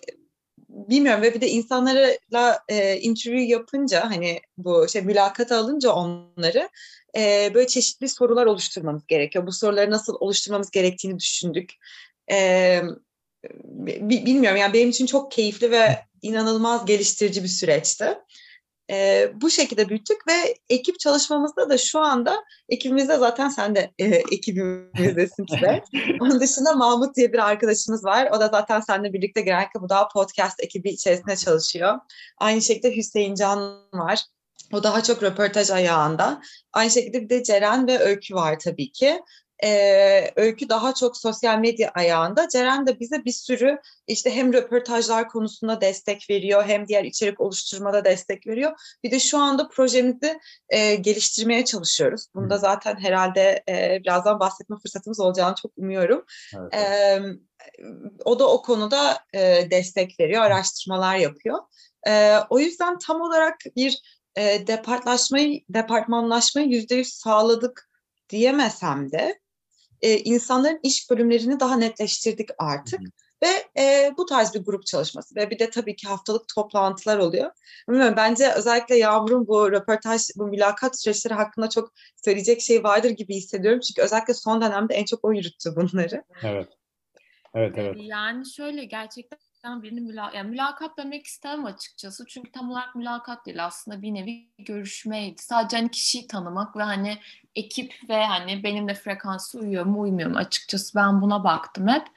bilmiyorum 0.69 1.22
ve 1.22 1.34
bir 1.34 1.41
de 1.41 1.50
insanlarla 1.50 2.60
e, 2.69 3.00
interview 3.00 3.51
yapınca 3.51 4.10
hani 4.10 4.41
bu 4.58 4.88
şey 4.88 5.01
mülakata 5.01 5.58
alınca 5.58 5.91
onları 5.91 6.69
e, 7.17 7.51
böyle 7.53 7.67
çeşitli 7.67 8.10
sorular 8.10 8.46
oluşturmamız 8.46 9.08
gerekiyor. 9.08 9.48
Bu 9.48 9.51
soruları 9.51 9.91
nasıl 9.91 10.15
oluşturmamız 10.19 10.72
gerektiğini 10.72 11.19
düşündük. 11.19 11.74
E, 12.31 12.81
bilmiyorum 14.10 14.58
yani 14.58 14.74
benim 14.74 14.89
için 14.89 15.05
çok 15.05 15.31
keyifli 15.31 15.72
ve 15.72 16.05
inanılmaz 16.22 16.86
geliştirici 16.86 17.43
bir 17.43 17.48
süreçti. 17.48 18.17
E, 18.91 19.27
bu 19.41 19.50
şekilde 19.50 19.89
büyüttük 19.89 20.27
ve 20.27 20.55
ekip 20.69 21.00
çalışmamızda 21.00 21.69
da 21.69 21.77
şu 21.77 22.00
anda 22.00 22.43
ekibimizde 22.69 23.17
zaten 23.17 23.50
sen 23.50 23.75
de 23.75 23.91
e, 24.00 24.05
ekibimizdesin 24.05 25.46
size. 25.50 25.84
Onun 26.19 26.39
dışında 26.39 26.74
Mahmut 26.74 27.15
diye 27.15 27.34
bir 27.34 27.50
arkadaşımız 27.50 28.05
var. 28.05 28.29
O 28.31 28.39
da 28.39 28.48
zaten 28.48 28.79
seninle 28.79 29.13
birlikte 29.13 29.41
genellikle 29.41 29.81
bu 29.81 29.89
daha 29.89 30.08
podcast 30.08 30.63
ekibi 30.63 30.89
içerisinde 30.89 31.36
çalışıyor. 31.36 32.00
Aynı 32.38 32.62
şekilde 32.62 32.96
Hüseyin 32.96 33.36
Can 33.36 33.60
var. 33.93 34.25
O 34.74 34.84
daha 34.84 35.03
çok 35.03 35.24
röportaj 35.24 35.69
ayağında. 35.69 36.41
Aynı 36.74 36.91
şekilde 36.91 37.22
bir 37.22 37.29
de 37.29 37.43
Ceren 37.43 37.88
ve 37.88 38.00
Öykü 38.00 38.36
var 38.36 38.60
tabii 38.60 38.91
ki 38.91 39.22
e, 39.63 40.32
Öykü 40.36 40.70
daha 40.70 40.94
çok 40.94 41.18
sosyal 41.18 41.60
medya 41.60 41.92
ayağında. 41.96 42.48
Ceren 42.48 42.88
de 42.88 43.00
bize 43.00 43.25
bir 43.25 43.32
sürü 43.32 43.80
işte 44.08 44.36
hem 44.36 44.54
röportajlar 44.54 45.28
konusunda 45.28 45.82
destek 45.82 46.30
veriyor 46.30 46.63
hem 46.66 46.88
diğer 46.88 47.04
içerik 47.04 47.39
oluşturmada 47.42 48.06
destek 48.06 48.48
veriyor. 48.48 48.72
Bir 49.04 49.12
de 49.12 49.20
şu 49.20 49.38
anda 49.38 49.68
projemizi 49.70 50.39
e, 50.70 50.96
geliştirmeye 50.96 51.66
çalışıyoruz. 51.66 52.28
Bunda 52.36 52.58
zaten 52.58 52.96
herhalde 53.00 53.63
e, 53.70 54.00
birazdan 54.04 54.39
bahsetme 54.39 54.78
fırsatımız 54.84 55.20
olacağını 55.20 55.56
çok 55.56 55.72
umuyorum. 55.78 56.25
Evet. 56.58 56.74
E, 56.74 57.20
o 58.25 58.39
da 58.39 58.50
o 58.50 58.62
konuda 58.62 59.18
e, 59.34 59.68
destek 59.72 60.20
veriyor, 60.20 60.42
araştırmalar 60.42 61.16
yapıyor. 61.16 61.60
E, 62.08 62.38
o 62.50 62.60
yüzden 62.60 62.98
tam 63.00 63.22
olarak 63.22 63.56
bir 63.75 64.01
e, 64.36 64.68
departlaşmayı, 64.68 65.62
departmanlaşmayı 65.70 66.68
yüzde 66.68 66.96
yüz 66.96 67.13
sağladık 67.13 67.89
diyemesem 68.30 69.12
de 69.12 69.39
e, 70.01 70.18
insanların 70.18 70.79
iş 70.84 71.10
bölümlerini 71.10 71.60
daha 71.60 71.75
netleştirdik 71.75 72.50
artık. 72.58 73.00
Hı 73.00 73.03
hı. 73.03 73.10
Ve 73.44 73.82
e, 73.82 74.13
bu 74.18 74.25
tarz 74.25 74.56
bir 74.56 74.60
grup 74.60 74.86
çalışması 74.86 75.36
ve 75.36 75.50
bir 75.50 75.60
de 75.60 75.70
tabii 75.70 75.96
ki 75.96 76.08
haftalık 76.08 76.48
toplantılar 76.56 77.18
oluyor. 77.18 77.51
Bilmiyorum, 77.89 78.13
bence 78.18 78.53
özellikle 78.53 78.96
Yağmur'un 78.98 79.48
bu 79.48 79.72
röportaj, 79.72 80.22
bu 80.36 80.48
mülakat 80.48 81.01
süreçleri 81.01 81.34
hakkında 81.34 81.70
çok 81.70 81.94
söyleyecek 82.25 82.62
şey 82.62 82.84
vardır 82.84 83.10
gibi 83.10 83.36
hissediyorum. 83.36 83.79
Çünkü 83.79 84.01
özellikle 84.01 84.34
son 84.34 84.62
dönemde 84.62 84.94
en 84.94 85.06
çok 85.06 85.25
o 85.25 85.34
yürüttü 85.34 85.75
bunları. 85.75 86.24
Evet. 86.44 86.68
Evet, 87.56 87.74
evet. 87.77 87.96
Yani 88.00 88.50
şöyle 88.50 88.86
gerçekten 88.86 89.39
gerçekten 89.60 89.84
birini 89.84 90.01
müla 90.01 90.32
yani 90.36 90.50
mülakat 90.50 90.98
demek 90.98 91.25
istemem 91.25 91.66
açıkçası. 91.66 92.25
Çünkü 92.28 92.51
tam 92.51 92.72
olarak 92.72 92.96
mülakat 92.96 93.46
değil 93.46 93.66
aslında 93.66 94.01
bir 94.01 94.13
nevi 94.13 94.48
görüşmeydi. 94.60 95.42
Sadece 95.42 95.78
hani 95.78 95.92
kişiyi 95.92 96.28
tanımak 96.28 96.78
ve 96.78 96.84
hani 96.84 97.18
ekip 97.56 97.94
ve 98.10 98.25
hani 98.25 98.63
benimle 98.63 98.94
frekansı 98.94 99.60
uyuyor 99.60 99.86
mu 99.86 100.00
uymuyor 100.00 100.30
mu 100.30 100.38
açıkçası 100.38 100.96
ben 100.96 101.22
buna 101.22 101.44
baktım 101.44 101.88
hep. 101.88 102.08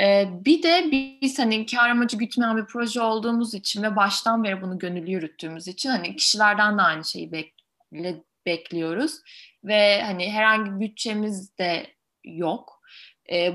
Ee, 0.00 0.28
bir 0.44 0.62
de 0.62 0.88
biz 1.22 1.38
hani 1.38 1.66
kar 1.66 1.90
amacı 1.90 2.16
gütmeyen 2.16 2.56
bir 2.56 2.64
proje 2.64 3.00
olduğumuz 3.00 3.54
için 3.54 3.82
ve 3.82 3.96
baştan 3.96 4.44
beri 4.44 4.62
bunu 4.62 4.78
gönüllü 4.78 5.10
yürüttüğümüz 5.10 5.68
için 5.68 5.90
hani 5.90 6.16
kişilerden 6.16 6.78
de 6.78 6.82
aynı 6.82 7.04
şeyi 7.04 7.32
bekle, 7.32 8.22
bekliyoruz. 8.46 9.20
Ve 9.64 10.02
hani 10.02 10.32
herhangi 10.32 10.80
bütçemiz 10.80 11.58
de 11.58 11.86
yok 12.24 12.77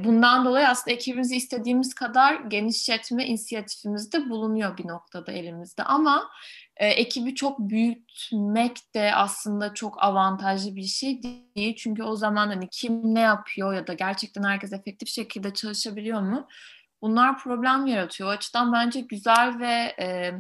bundan 0.03 0.46
dolayı 0.46 0.68
aslında 0.68 0.96
ekibimizi 0.96 1.36
istediğimiz 1.36 1.94
kadar 1.94 2.36
genişletme 2.36 3.25
inisiyatifimiz 3.25 4.13
de 4.13 4.30
bulunuyor 4.30 4.77
bir 4.77 4.88
noktada 4.88 5.32
elimizde. 5.32 5.84
Ama 5.84 6.30
e, 6.77 6.88
ekibi 6.88 7.36
çok 7.36 7.60
büyütmek 7.60 8.94
de 8.96 9.15
aslında 9.15 9.74
çok 9.74 10.03
avantajlı 10.03 10.75
bir 10.75 10.84
şey 10.84 11.24
değil. 11.24 11.75
Çünkü 11.75 12.03
o 12.03 12.15
zaman 12.15 12.48
hani 12.48 12.70
kim 12.72 13.15
ne 13.15 13.20
yapıyor 13.20 13.74
ya 13.74 13.88
da 13.88 13.94
gerçekten 13.94 14.44
herkes 14.44 14.74
efektif 14.74 15.10
şekilde 15.10 15.53
çalışabiliyor 15.53 16.22
mu? 16.22 16.48
Bunlar 17.01 17.38
problem 17.38 17.86
yaratıyor. 17.86 18.30
O 18.30 18.32
açıdan 18.32 18.74
bence 18.74 19.01
güzel 19.01 19.60
ve 19.60 19.96
e, 20.00 20.34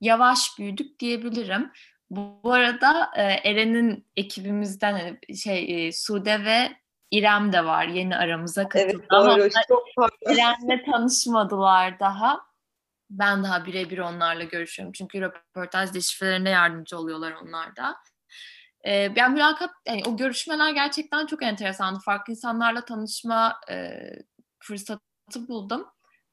yavaş 0.00 0.58
büyüdük 0.58 0.98
diyebilirim. 0.98 1.70
Bu, 2.10 2.40
bu 2.44 2.52
arada 2.52 3.10
e, 3.16 3.22
Eren'in 3.22 4.06
ekibimizden 4.16 4.92
hani 4.92 5.36
şey 5.36 5.86
e, 5.86 5.92
Sude 5.92 6.44
ve 6.44 6.81
İrem 7.12 7.52
de 7.52 7.64
var 7.64 7.86
yeni 7.86 8.16
aramıza 8.16 8.68
katıldı. 8.68 8.92
Evet 8.96 9.10
doğru. 9.10 9.48
Çok 9.68 9.84
pardon. 9.96 10.32
İrem'le 10.32 10.84
tanışmadılar 10.84 12.00
daha. 12.00 12.40
Ben 13.10 13.44
daha 13.44 13.66
birebir 13.66 13.98
onlarla 13.98 14.44
görüşüyorum. 14.44 14.92
Çünkü 14.92 15.20
röportaj 15.20 15.94
deşifrelerine 15.94 16.50
yardımcı 16.50 16.98
oluyorlar 16.98 17.32
onlar 17.32 17.76
da. 17.76 17.96
Ee, 18.86 19.16
ben 19.16 19.32
mülakat, 19.32 19.70
yani 19.86 20.02
o 20.06 20.16
görüşmeler 20.16 20.70
gerçekten 20.70 21.26
çok 21.26 21.42
enteresandı. 21.42 21.98
Farklı 21.98 22.30
insanlarla 22.32 22.84
tanışma 22.84 23.60
e, 23.70 23.90
fırsatı 24.58 25.48
buldum. 25.48 25.86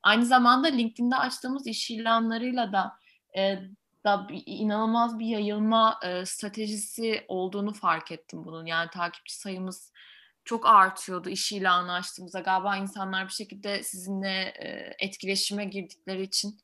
Aynı 0.03 0.25
zamanda 0.25 0.67
LinkedIn'de 0.67 1.15
açtığımız 1.15 1.67
iş 1.67 1.91
ilanlarıyla 1.91 2.73
da 2.73 2.93
e, 3.37 3.59
da 4.05 4.27
inanılmaz 4.45 5.19
bir 5.19 5.25
yayılma 5.25 5.99
e, 6.03 6.25
stratejisi 6.25 7.25
olduğunu 7.27 7.73
fark 7.73 8.11
ettim 8.11 8.45
bunun. 8.45 8.65
Yani 8.65 8.89
takipçi 8.89 9.35
sayımız 9.39 9.91
çok 10.45 10.65
artıyordu 10.65 11.29
iş 11.29 11.51
ilanı 11.51 11.93
açtığımızda. 11.93 12.39
Galiba 12.39 12.77
insanlar 12.77 13.27
bir 13.27 13.33
şekilde 13.33 13.83
sizinle 13.83 14.53
e, 14.59 14.95
etkileşime 14.99 15.65
girdikleri 15.65 16.21
için 16.21 16.59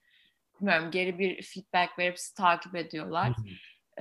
bilmiyorum 0.60 0.92
geri 0.92 1.20
bir 1.20 1.42
feedback 1.42 2.00
verip 2.00 2.20
sizi 2.20 2.34
takip 2.34 2.76
ediyorlar. 2.76 3.34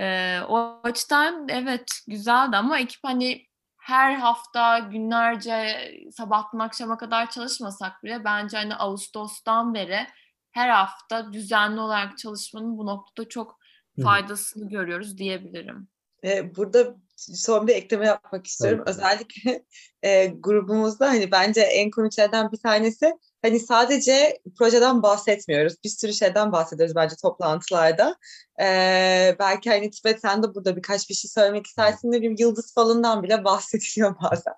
E, 0.00 0.38
o 0.49 0.81
açıdan 0.83 1.49
evet 1.49 2.00
güzeldi 2.09 2.57
ama 2.57 2.78
ekip 2.78 3.00
hani 3.04 3.47
her 3.78 4.14
hafta 4.14 4.78
günlerce 4.78 5.90
sabahtan 6.12 6.59
akşama 6.59 6.99
kadar 6.99 7.31
çalışmasak 7.31 8.04
bile 8.04 8.25
bence 8.25 8.57
hani 8.57 8.75
Ağustos'tan 8.75 9.75
beri 9.75 10.07
her 10.50 10.69
hafta 10.69 11.33
düzenli 11.33 11.81
olarak 11.81 12.19
çalışmanın 12.19 12.78
bu 12.78 12.87
noktada 12.87 13.28
çok 13.28 13.59
faydasını 14.02 14.69
görüyoruz 14.69 15.19
diyebilirim. 15.19 15.88
Burada 16.57 16.97
son 17.16 17.66
bir 17.66 17.75
ekleme 17.75 18.06
yapmak 18.06 18.47
istiyorum. 18.47 18.85
Evet. 18.87 18.97
Özellikle 18.97 19.64
e, 20.02 20.26
grubumuzda 20.26 21.09
hani 21.09 21.30
bence 21.30 21.61
en 21.61 21.90
komik 21.90 22.12
şeylerden 22.12 22.52
bir 22.52 22.59
tanesi 22.59 23.12
hani 23.44 23.61
sadece 23.61 24.38
projeden 24.59 25.02
bahsetmiyoruz. 25.02 25.75
Bir 25.85 25.88
sürü 25.88 26.12
şeyden 26.12 26.52
bahsediyoruz 26.52 26.94
bence 26.97 27.16
toplantılarda. 27.23 28.16
Ee, 28.61 29.37
belki 29.38 29.71
hani 29.71 29.90
Tibet 29.90 30.21
sen 30.21 30.42
de 30.42 30.54
burada 30.54 30.76
birkaç 30.76 31.11
bir 31.11 31.14
şey 31.14 31.28
söylemek 31.30 31.66
istersin. 31.66 32.12
Ne 32.12 32.16
bileyim 32.16 32.37
yıldız 32.38 32.75
falından 32.75 33.23
bile 33.23 33.44
bahsediliyor 33.44 34.16
bazen. 34.23 34.54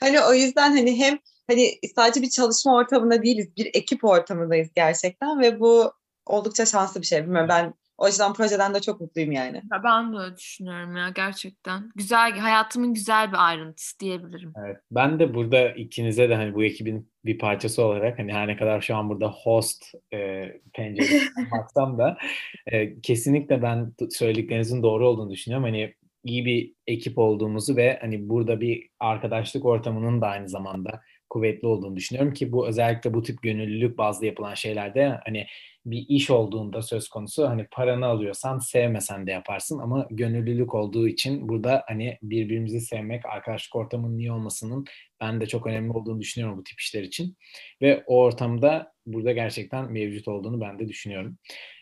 Hani 0.00 0.20
o 0.20 0.34
yüzden 0.34 0.70
hani 0.70 0.98
hem 0.98 1.18
hani 1.46 1.78
sadece 1.96 2.22
bir 2.22 2.30
çalışma 2.30 2.74
ortamında 2.74 3.22
değiliz. 3.22 3.56
Bir 3.56 3.70
ekip 3.74 4.04
ortamındayız 4.04 4.68
gerçekten 4.74 5.40
ve 5.40 5.60
bu 5.60 5.92
oldukça 6.26 6.66
şanslı 6.66 7.00
bir 7.00 7.06
şey. 7.06 7.22
Bilmiyorum 7.22 7.48
ben 7.48 7.74
o 7.98 8.06
yüzden 8.06 8.32
projeden 8.32 8.74
de 8.74 8.80
çok 8.80 9.00
mutluyum 9.00 9.32
yani. 9.32 9.62
Ben 9.84 10.12
de 10.12 10.16
öyle 10.16 10.36
düşünüyorum 10.36 10.96
ya 10.96 11.08
gerçekten. 11.08 11.90
Güzel, 11.96 12.38
hayatımın 12.38 12.94
güzel 12.94 13.32
bir 13.32 13.48
ayrıntısı 13.48 14.00
diyebilirim. 14.00 14.52
Evet. 14.66 14.76
Ben 14.90 15.18
de 15.18 15.34
burada 15.34 15.70
ikinize 15.70 16.28
de 16.28 16.34
hani 16.34 16.54
bu 16.54 16.64
ekibin 16.64 17.10
bir 17.24 17.38
parçası 17.38 17.84
olarak 17.84 18.18
hani 18.18 18.32
her 18.32 18.46
ne 18.48 18.56
kadar 18.56 18.80
şu 18.80 18.96
an 18.96 19.08
burada 19.08 19.30
host 19.30 19.84
e, 20.14 20.44
penceresi 20.74 21.28
baksam 21.52 21.98
da 21.98 22.18
e, 22.66 23.00
kesinlikle 23.00 23.62
ben 23.62 23.92
söylediklerinizin 24.10 24.82
doğru 24.82 25.08
olduğunu 25.08 25.30
düşünüyorum. 25.30 25.64
Hani 25.64 25.94
iyi 26.24 26.46
bir 26.46 26.74
ekip 26.86 27.18
olduğumuzu 27.18 27.76
ve 27.76 27.98
hani 28.00 28.28
burada 28.28 28.60
bir 28.60 28.88
arkadaşlık 29.00 29.64
ortamının 29.64 30.20
da 30.20 30.26
aynı 30.26 30.48
zamanda 30.48 31.00
kuvvetli 31.30 31.68
olduğunu 31.68 31.96
düşünüyorum 31.96 32.32
ki 32.32 32.52
bu 32.52 32.68
özellikle 32.68 33.14
bu 33.14 33.22
tip 33.22 33.42
gönüllülük 33.42 33.98
bazlı 33.98 34.26
yapılan 34.26 34.54
şeylerde 34.54 35.20
hani 35.24 35.46
bir 35.90 36.06
iş 36.08 36.30
olduğunda 36.30 36.82
söz 36.82 37.08
konusu 37.08 37.48
hani 37.48 37.66
paranı 37.70 38.06
alıyorsan 38.06 38.58
sevmesen 38.58 39.26
de 39.26 39.30
yaparsın 39.30 39.78
ama 39.78 40.06
gönüllülük 40.10 40.74
olduğu 40.74 41.08
için 41.08 41.48
burada 41.48 41.84
hani 41.86 42.18
birbirimizi 42.22 42.80
sevmek, 42.80 43.26
arkadaşlık 43.26 43.76
ortamının 43.76 44.18
iyi 44.18 44.32
olmasının 44.32 44.84
ben 45.20 45.40
de 45.40 45.46
çok 45.46 45.66
önemli 45.66 45.92
olduğunu 45.92 46.20
düşünüyorum 46.20 46.58
bu 46.58 46.64
tip 46.64 46.80
işler 46.80 47.02
için. 47.02 47.36
Ve 47.82 48.04
o 48.06 48.20
ortamda 48.20 48.92
burada 49.06 49.32
gerçekten 49.32 49.92
mevcut 49.92 50.28
olduğunu 50.28 50.60
ben 50.60 50.78
de 50.78 50.88
düşünüyorum. 50.88 51.38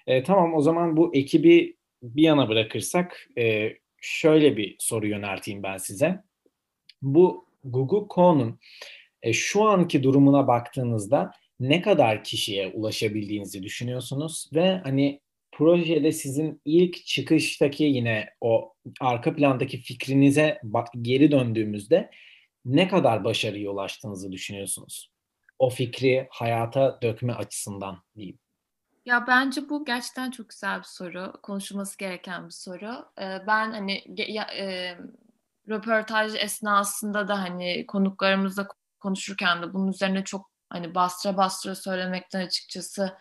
E, 0.07 0.23
tamam 0.23 0.55
o 0.55 0.61
zaman 0.61 0.97
bu 0.97 1.15
ekibi 1.15 1.77
bir 2.03 2.23
yana 2.23 2.49
bırakırsak 2.49 3.29
e, 3.39 3.73
şöyle 4.01 4.57
bir 4.57 4.77
soru 4.79 5.07
yönelteyim 5.07 5.63
ben 5.63 5.77
size. 5.77 6.23
Bu 7.03 7.47
Google 7.65 8.15
Co'nun 8.15 8.59
e, 9.23 9.33
şu 9.33 9.65
anki 9.65 10.03
durumuna 10.03 10.47
baktığınızda 10.47 11.31
ne 11.61 11.83
kadar 11.83 12.25
kişiye 12.25 12.69
ulaşabildiğinizi 12.69 13.63
düşünüyorsunuz 13.63 14.51
ve 14.55 14.81
hani 14.85 15.21
projede 15.53 16.13
sizin 16.13 16.61
ilk 16.65 17.07
çıkıştaki 17.07 17.85
yine 17.85 18.29
o 18.41 18.75
arka 19.01 19.35
plandaki 19.35 19.79
fikrinize 19.79 20.61
geri 21.03 21.31
döndüğümüzde 21.31 22.11
ne 22.65 22.89
kadar 22.89 23.25
başarıya 23.25 23.71
ulaştığınızı 23.71 24.33
düşünüyorsunuz? 24.33 25.11
O 25.59 25.71
fikri 25.71 26.27
hayata 26.31 26.99
dökme 27.03 27.33
açısından 27.33 28.03
diyeyim. 28.17 28.39
Ya 29.07 29.27
bence 29.27 29.69
bu 29.69 29.85
gerçekten 29.85 30.31
çok 30.31 30.49
güzel 30.49 30.79
bir 30.79 30.85
soru. 30.85 31.33
Konuşulması 31.43 31.99
gereken 31.99 32.47
bir 32.47 32.53
soru. 32.53 33.05
Ee, 33.21 33.47
ben 33.47 33.71
hani 33.71 34.05
ya, 34.29 34.43
e, 34.43 34.97
röportaj 35.69 36.35
esnasında 36.35 37.29
da 37.29 37.41
hani 37.41 37.87
konuklarımızla 37.87 38.69
konuşurken 39.01 39.63
de 39.63 39.75
bunun 39.75 39.93
üzerine 39.93 40.25
çok 40.25 40.56
hani 40.71 40.95
bastıra 40.95 41.37
bastıra 41.37 41.75
söylemekten 41.75 42.47
açıkçası 42.47 43.19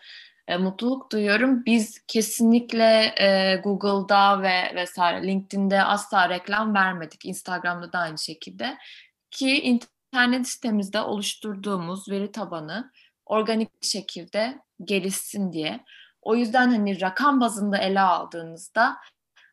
e, 0.48 0.56
mutluluk 0.56 1.12
duyuyorum. 1.12 1.64
Biz 1.64 2.02
kesinlikle 2.06 3.14
e, 3.18 3.56
Google'da 3.64 4.42
ve 4.42 4.72
vesaire 4.74 5.26
LinkedIn'de 5.26 5.82
asla 5.82 6.28
reklam 6.28 6.74
vermedik. 6.74 7.24
Instagram'da 7.24 7.92
da 7.92 7.98
aynı 7.98 8.18
şekilde. 8.18 8.78
Ki 9.30 9.60
internet 9.60 10.48
sitemizde 10.48 11.00
oluşturduğumuz 11.00 12.08
veri 12.08 12.32
tabanı 12.32 12.92
organik 13.26 13.84
şekilde 13.84 14.58
gelişsin 14.84 15.52
diye. 15.52 15.80
O 16.22 16.36
yüzden 16.36 16.70
hani 16.70 17.00
rakam 17.00 17.40
bazında 17.40 17.78
ele 17.78 18.00
aldığınızda 18.00 18.96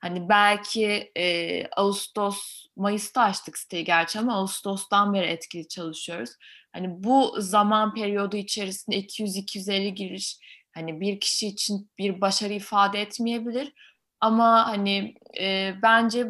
hani 0.01 0.29
belki 0.29 1.11
e, 1.17 1.67
Ağustos, 1.67 2.65
Mayıs'ta 2.75 3.21
açtık 3.21 3.57
siteyi 3.57 3.83
gerçi 3.83 4.19
ama 4.19 4.35
Ağustos'tan 4.35 5.13
beri 5.13 5.25
etkili 5.25 5.67
çalışıyoruz. 5.67 6.29
Hani 6.73 7.03
bu 7.03 7.35
zaman 7.37 7.93
periyodu 7.93 8.37
içerisinde 8.37 8.95
200-250 8.95 9.89
giriş 9.89 10.39
hani 10.73 11.01
bir 11.01 11.19
kişi 11.19 11.47
için 11.47 11.91
bir 11.97 12.21
başarı 12.21 12.53
ifade 12.53 13.01
etmeyebilir. 13.01 13.73
Ama 14.21 14.67
hani 14.67 15.15
e, 15.39 15.73
bence 15.83 16.27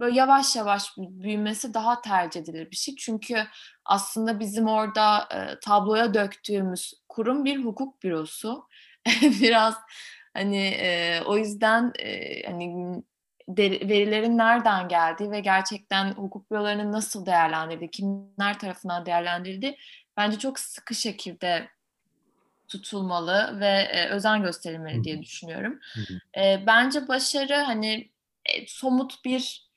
böyle 0.00 0.18
yavaş 0.18 0.56
yavaş 0.56 0.88
büyümesi 0.98 1.74
daha 1.74 2.00
tercih 2.00 2.40
edilir 2.40 2.70
bir 2.70 2.76
şey. 2.76 2.94
Çünkü 2.96 3.46
aslında 3.84 4.40
bizim 4.40 4.68
orada 4.68 5.28
e, 5.34 5.60
tabloya 5.60 6.14
döktüğümüz 6.14 6.94
kurum 7.08 7.44
bir 7.44 7.64
hukuk 7.64 8.02
bürosu. 8.02 8.68
Biraz 9.22 9.74
hani 10.34 10.66
e, 10.66 11.20
o 11.26 11.36
yüzden 11.38 11.92
e, 11.98 12.42
hani 12.46 12.94
verilerin 13.48 14.38
nereden 14.38 14.88
geldiği 14.88 15.30
ve 15.30 15.40
gerçekten 15.40 16.12
hukuk 16.12 16.50
bürolarının 16.50 16.92
nasıl 16.92 17.26
değerlendirildiği, 17.26 17.90
kimler 17.90 18.58
tarafından 18.58 19.06
değerlendirildiği 19.06 19.76
bence 20.16 20.38
çok 20.38 20.58
sıkı 20.58 20.94
şekilde 20.94 21.68
tutulmalı 22.68 23.60
ve 23.60 23.66
e, 23.66 24.08
özen 24.08 24.42
gösterilmeli 24.42 25.04
diye 25.04 25.22
düşünüyorum. 25.22 25.80
E, 26.38 26.66
bence 26.66 27.08
başarı 27.08 27.54
hani 27.54 28.10
e, 28.44 28.66
somut 28.66 29.24
bir 29.24 29.67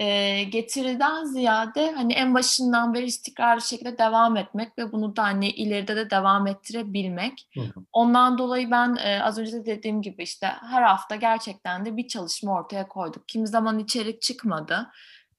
e, 0.00 0.42
getiriden 0.44 1.24
ziyade 1.24 1.92
hani 1.92 2.12
en 2.12 2.34
başından 2.34 2.94
beri 2.94 3.04
istikrarlı 3.04 3.62
şekilde 3.62 3.98
devam 3.98 4.36
etmek 4.36 4.78
ve 4.78 4.92
bunu 4.92 5.16
da 5.16 5.22
hani 5.22 5.50
ileride 5.50 5.96
de 5.96 6.10
devam 6.10 6.46
ettirebilmek. 6.46 7.48
Hı. 7.54 7.60
Ondan 7.92 8.38
dolayı 8.38 8.70
ben 8.70 8.96
e, 8.96 9.22
az 9.22 9.38
önce 9.38 9.52
de 9.52 9.66
dediğim 9.66 10.02
gibi 10.02 10.22
işte 10.22 10.46
her 10.46 10.82
hafta 10.82 11.16
gerçekten 11.16 11.84
de 11.84 11.96
bir 11.96 12.08
çalışma 12.08 12.52
ortaya 12.52 12.88
koyduk. 12.88 13.28
Kimi 13.28 13.46
zaman 13.46 13.78
içerik 13.78 14.22
çıkmadı. 14.22 14.90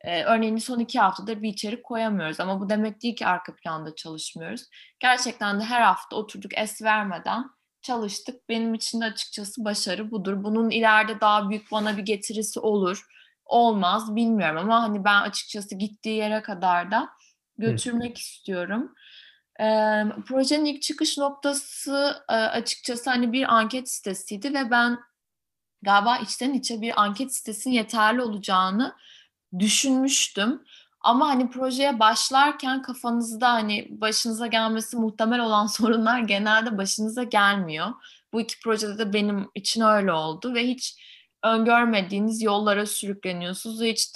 E, 0.01 0.23
örneğin 0.23 0.57
son 0.57 0.79
iki 0.79 0.99
haftada 0.99 1.41
bir 1.41 1.49
içerik 1.49 1.83
koyamıyoruz 1.83 2.39
ama 2.39 2.61
bu 2.61 2.69
demek 2.69 3.03
değil 3.03 3.15
ki 3.15 3.27
arka 3.27 3.55
planda 3.55 3.95
çalışmıyoruz. 3.95 4.63
Gerçekten 4.99 5.59
de 5.59 5.63
her 5.63 5.81
hafta 5.81 6.15
oturduk 6.15 6.57
es 6.57 6.81
vermeden 6.81 7.45
çalıştık. 7.81 8.49
Benim 8.49 8.73
için 8.73 9.01
de 9.01 9.05
açıkçası 9.05 9.65
başarı 9.65 10.11
budur. 10.11 10.43
Bunun 10.43 10.69
ileride 10.69 11.21
daha 11.21 11.49
büyük 11.49 11.71
bana 11.71 11.97
bir 11.97 12.03
getirisi 12.03 12.59
olur 12.59 13.16
olmaz 13.47 14.15
bilmiyorum 14.15 14.57
ama 14.57 14.81
hani 14.81 15.03
ben 15.03 15.21
açıkçası 15.21 15.75
gittiği 15.75 16.15
yere 16.15 16.41
kadar 16.41 16.91
da 16.91 17.09
götürmek 17.57 18.17
Hı. 18.17 18.19
istiyorum. 18.19 18.93
E, 19.59 19.65
projenin 20.27 20.65
ilk 20.65 20.81
çıkış 20.81 21.17
noktası 21.17 22.23
e, 22.29 22.33
açıkçası 22.33 23.09
hani 23.09 23.33
bir 23.33 23.55
anket 23.55 23.91
sitesiydi 23.91 24.53
ve 24.53 24.71
ben 24.71 24.99
galiba 25.81 26.17
içten 26.17 26.53
içe 26.53 26.81
bir 26.81 27.01
anket 27.01 27.35
sitesinin 27.35 27.73
yeterli 27.73 28.21
olacağını 28.21 28.95
düşünmüştüm. 29.59 30.63
Ama 31.01 31.27
hani 31.27 31.49
projeye 31.49 31.99
başlarken 31.99 32.81
kafanızda 32.81 33.53
hani 33.53 33.87
başınıza 33.89 34.47
gelmesi 34.47 34.97
muhtemel 34.97 35.39
olan 35.39 35.67
sorunlar 35.67 36.19
genelde 36.19 36.77
başınıza 36.77 37.23
gelmiyor. 37.23 37.87
Bu 38.33 38.41
iki 38.41 38.59
projede 38.59 38.97
de 38.97 39.13
benim 39.13 39.49
için 39.55 39.81
öyle 39.81 40.11
oldu 40.11 40.53
ve 40.53 40.67
hiç 40.67 40.95
öngörmediğiniz 41.55 42.41
yollara 42.41 42.85
sürükleniyorsunuz 42.85 43.81
ve 43.81 43.91
hiç 43.91 44.09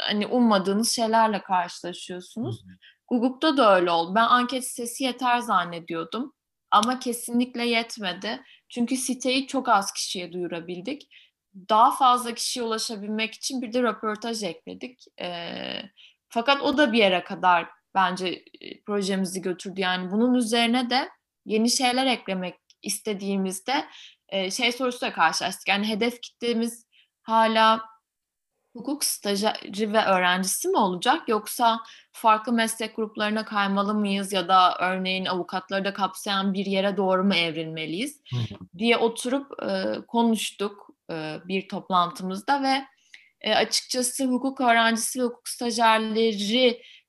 hani 0.00 0.26
ummadığınız 0.26 0.90
şeylerle 0.90 1.42
karşılaşıyorsunuz. 1.42 2.64
Google'da 3.08 3.56
da 3.56 3.76
öyle 3.76 3.90
oldu. 3.90 4.14
Ben 4.14 4.26
anket 4.26 4.68
sitesi 4.68 5.04
yeter 5.04 5.38
zannediyordum 5.38 6.32
ama 6.70 6.98
kesinlikle 6.98 7.66
yetmedi. 7.66 8.42
Çünkü 8.68 8.96
siteyi 8.96 9.46
çok 9.46 9.68
az 9.68 9.92
kişiye 9.92 10.32
duyurabildik. 10.32 11.08
Daha 11.68 11.96
fazla 11.96 12.34
kişiye 12.34 12.64
ulaşabilmek 12.64 13.34
için 13.34 13.62
bir 13.62 13.72
de 13.72 13.82
röportaj 13.82 14.42
ekledik. 14.42 15.04
E, 15.20 15.28
fakat 16.28 16.62
o 16.62 16.76
da 16.76 16.92
bir 16.92 16.98
yere 16.98 17.24
kadar 17.24 17.68
bence 17.94 18.44
projemizi 18.86 19.42
götürdü. 19.42 19.80
Yani 19.80 20.10
bunun 20.10 20.34
üzerine 20.34 20.90
de 20.90 21.08
yeni 21.46 21.70
şeyler 21.70 22.06
eklemek 22.06 22.54
istediğimizde 22.82 23.84
e, 24.28 24.50
şey 24.50 24.72
sorusuyla 24.72 25.12
karşılaştık. 25.14 25.68
Yani 25.68 25.88
hedef 25.88 26.20
kitlemiz 26.20 26.86
hala 27.22 27.94
hukuk 28.76 29.04
stajyeri 29.04 29.92
ve 29.92 30.04
öğrencisi 30.04 30.68
mi 30.68 30.76
olacak 30.76 31.28
yoksa 31.28 31.80
farklı 32.12 32.52
meslek 32.52 32.96
gruplarına 32.96 33.44
kaymalı 33.44 33.94
mıyız 33.94 34.32
ya 34.32 34.48
da 34.48 34.78
örneğin 34.78 35.26
avukatları 35.26 35.84
da 35.84 35.92
kapsayan 35.92 36.54
bir 36.54 36.66
yere 36.66 36.96
doğru 36.96 37.24
mu 37.24 37.34
evrilmeliyiz 37.34 38.22
diye 38.78 38.96
oturup 38.96 39.62
e, 39.62 39.94
konuştuk 40.08 40.88
e, 41.10 41.36
bir 41.44 41.68
toplantımızda 41.68 42.62
ve 42.62 42.84
e, 43.40 43.54
açıkçası 43.54 44.24
hukuk 44.24 44.60
öğrencisi 44.60 45.20
ve 45.20 45.24
hukuk 45.24 45.48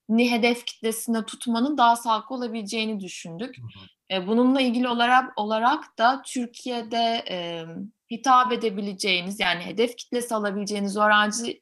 stajyerlerini 0.10 0.32
hedef 0.32 0.66
kitlesinde 0.66 1.26
tutmanın 1.26 1.78
daha 1.78 1.96
sağlıklı 1.96 2.36
olabileceğini 2.36 3.00
düşündük. 3.00 3.58
Hı 3.58 3.62
hı. 3.62 4.28
Bununla 4.28 4.62
ilgili 4.62 4.88
olarak 4.88 5.40
olarak 5.40 5.98
da 5.98 6.22
Türkiye'de 6.26 7.24
e, 7.30 7.66
hitap 8.12 8.52
edebileceğiniz 8.52 9.40
yani 9.40 9.66
hedef 9.66 9.98
kitlesi 9.98 10.36
alabileceğiniz 10.36 10.98
öğrenci 10.98 11.62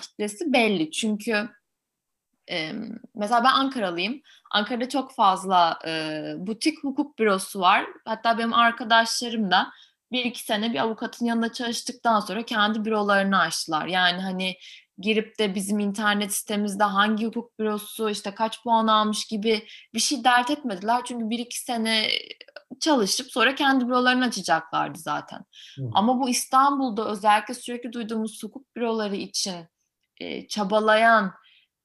kitlesi 0.00 0.52
belli. 0.52 0.90
Çünkü 0.90 1.48
e, 2.50 2.72
mesela 3.14 3.44
ben 3.44 3.52
Ankaralıyım. 3.52 4.20
Ankara'da 4.50 4.88
çok 4.88 5.14
fazla 5.14 5.78
e, 5.86 6.32
butik 6.38 6.84
hukuk 6.84 7.18
bürosu 7.18 7.60
var. 7.60 7.86
Hatta 8.04 8.38
benim 8.38 8.54
arkadaşlarım 8.54 9.50
da 9.50 9.70
bir 10.12 10.24
iki 10.24 10.42
sene 10.42 10.72
bir 10.72 10.78
avukatın 10.78 11.26
yanında 11.26 11.52
çalıştıktan 11.52 12.20
sonra 12.20 12.44
kendi 12.44 12.84
bürolarını 12.84 13.38
açtılar. 13.38 13.86
Yani 13.86 14.22
hani 14.22 14.56
girip 14.98 15.38
de 15.38 15.54
bizim 15.54 15.78
internet 15.78 16.34
sitemizde 16.34 16.84
hangi 16.84 17.26
hukuk 17.26 17.58
bürosu 17.58 18.10
işte 18.10 18.34
kaç 18.34 18.62
puan 18.62 18.86
almış 18.86 19.24
gibi 19.24 19.66
bir 19.94 20.00
şey 20.00 20.24
dert 20.24 20.50
etmediler. 20.50 21.00
Çünkü 21.04 21.30
bir 21.30 21.38
iki 21.38 21.60
sene 21.60 22.08
çalışıp 22.80 23.32
sonra 23.32 23.54
kendi 23.54 23.86
bürolarını 23.86 24.24
açacaklardı 24.24 24.98
zaten. 24.98 25.44
Hı. 25.76 25.90
Ama 25.94 26.20
bu 26.20 26.28
İstanbul'da 26.28 27.08
özellikle 27.08 27.54
sürekli 27.54 27.92
duyduğumuz 27.92 28.42
hukuk 28.42 28.76
büroları 28.76 29.16
için 29.16 29.66
e, 30.20 30.48
çabalayan 30.48 31.32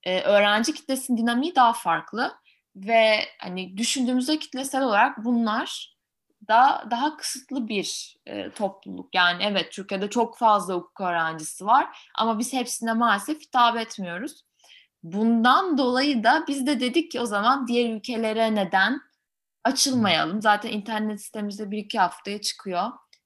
e, 0.04 0.21
öğrenci 0.21 0.74
kitlesinin 0.74 1.17
dinamiği 1.17 1.56
daha 1.56 1.74
farklı 1.74 2.34
ve 2.76 3.19
hani 3.39 3.78
düşündüğümüzde 3.78 4.39
kitlesel 4.39 4.84
olarak 4.84 5.26
bunlar 5.26 5.97
da 6.52 6.88
daha 6.92 7.18
kısıtlı 7.18 7.68
bir 7.68 8.16
e, 8.26 8.52
topluluk. 8.52 9.16
Yani 9.16 9.44
evet 9.44 9.72
Türkiye'de 9.72 10.10
çok 10.10 10.38
fazla 10.38 10.74
hukuk 10.74 11.02
öğrencisi 11.02 11.66
var 11.66 11.88
ama 12.16 12.40
biz 12.40 12.54
hepsine 12.54 12.94
maalesef 12.94 13.42
hitap 13.42 13.78
etmiyoruz. 13.78 14.44
Bundan 15.04 15.78
dolayı 15.78 16.24
da 16.24 16.44
biz 16.48 16.68
de 16.68 16.80
dedik 16.80 17.12
ki 17.12 17.20
o 17.20 17.26
zaman 17.26 17.68
diğer 17.68 17.96
ülkelere 17.96 18.56
neden 18.56 19.02
açılmayalım? 19.64 20.42
Zaten 20.42 20.70
internet 20.70 21.22
sitemizde 21.22 21.72
bir 21.72 21.78
iki 21.78 22.00
haftaya 22.00 22.42
çıkıyor 22.42 22.84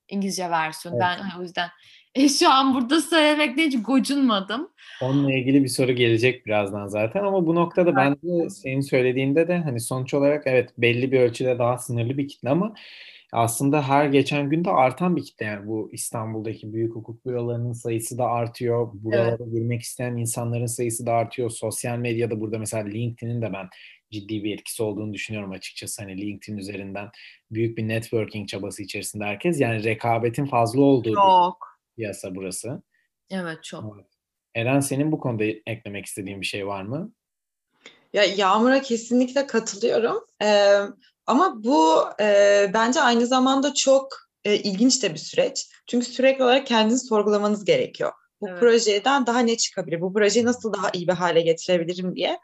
İngilizce 0.09 0.49
versiyon. 0.49 0.93
Evet. 0.93 1.03
Ben 1.03 1.39
o 1.39 1.41
yüzden 1.41 1.69
e, 2.15 2.29
şu 2.29 2.51
an 2.51 2.75
burada 2.75 3.01
söylemekten 3.01 3.63
hiç 3.63 3.83
gocunmadım. 3.83 4.69
Onunla 5.01 5.33
ilgili 5.33 5.63
bir 5.63 5.69
soru 5.69 5.91
gelecek 5.91 6.45
birazdan 6.45 6.87
zaten 6.87 7.23
ama 7.23 7.45
bu 7.45 7.55
noktada 7.55 7.95
ben 7.95 8.15
de 8.15 8.49
senin 8.49 8.81
söylediğinde 8.81 9.47
de 9.47 9.57
hani 9.57 9.79
sonuç 9.79 10.13
olarak 10.13 10.43
evet 10.45 10.69
belli 10.77 11.11
bir 11.11 11.19
ölçüde 11.19 11.59
daha 11.59 11.77
sınırlı 11.77 12.17
bir 12.17 12.27
kitle 12.27 12.49
ama 12.49 12.73
aslında 13.35 13.87
her 13.87 14.05
geçen 14.05 14.49
günde 14.49 14.71
artan 14.71 15.15
bir 15.15 15.23
kitle 15.23 15.45
yani 15.45 15.67
bu 15.67 15.89
İstanbul'daki 15.91 16.73
büyük 16.73 16.95
hukuk 16.95 17.25
bürolarının 17.25 17.73
sayısı 17.73 18.17
da 18.17 18.25
artıyor. 18.25 18.89
Buralara 18.93 19.37
evet. 19.39 19.53
girmek 19.53 19.81
isteyen 19.81 20.17
insanların 20.17 20.65
sayısı 20.65 21.05
da 21.05 21.13
artıyor. 21.13 21.49
Sosyal 21.49 21.97
medyada 21.97 22.39
burada 22.39 22.59
mesela 22.59 22.83
LinkedIn'in 22.83 23.41
de 23.41 23.53
ben 23.53 23.69
ciddi 24.11 24.43
bir 24.43 24.53
etkisi 24.53 24.83
olduğunu 24.83 25.13
düşünüyorum 25.13 25.51
açıkçası. 25.51 26.01
Hani 26.01 26.21
LinkedIn 26.21 26.57
üzerinden 26.57 27.09
büyük 27.51 27.77
bir 27.77 27.87
networking 27.87 28.49
çabası 28.49 28.83
içerisinde 28.83 29.23
herkes. 29.23 29.61
Yani 29.61 29.83
rekabetin 29.83 30.45
fazla 30.45 30.81
olduğu 30.81 31.13
çok. 31.13 31.57
bir 31.97 32.03
piyasa 32.03 32.35
burası. 32.35 32.81
Evet 33.29 33.63
çok. 33.63 33.95
Evet. 33.95 34.07
Eren 34.55 34.79
senin 34.79 35.11
bu 35.11 35.19
konuda 35.19 35.43
eklemek 35.43 36.05
istediğin 36.05 36.41
bir 36.41 36.45
şey 36.45 36.67
var 36.67 36.83
mı? 36.83 37.13
Ya 38.13 38.23
Yağmur'a 38.23 38.81
kesinlikle 38.81 39.47
katılıyorum. 39.47 40.17
Ee, 40.43 40.79
ama 41.27 41.63
bu 41.63 42.03
e, 42.21 42.71
bence 42.73 43.01
aynı 43.01 43.27
zamanda 43.27 43.73
çok 43.73 44.17
e, 44.43 44.55
ilginç 44.55 45.03
de 45.03 45.13
bir 45.13 45.19
süreç. 45.19 45.67
Çünkü 45.87 46.05
sürekli 46.05 46.43
olarak 46.43 46.67
kendinizi 46.67 47.07
sorgulamanız 47.07 47.65
gerekiyor. 47.65 48.11
Bu 48.41 48.49
evet. 48.49 48.59
projeden 48.59 49.25
daha 49.25 49.39
ne 49.39 49.57
çıkabilir? 49.57 50.01
Bu 50.01 50.13
projeyi 50.13 50.45
nasıl 50.45 50.73
daha 50.73 50.89
iyi 50.93 51.07
bir 51.07 51.13
hale 51.13 51.41
getirebilirim 51.41 52.15
diye. 52.15 52.39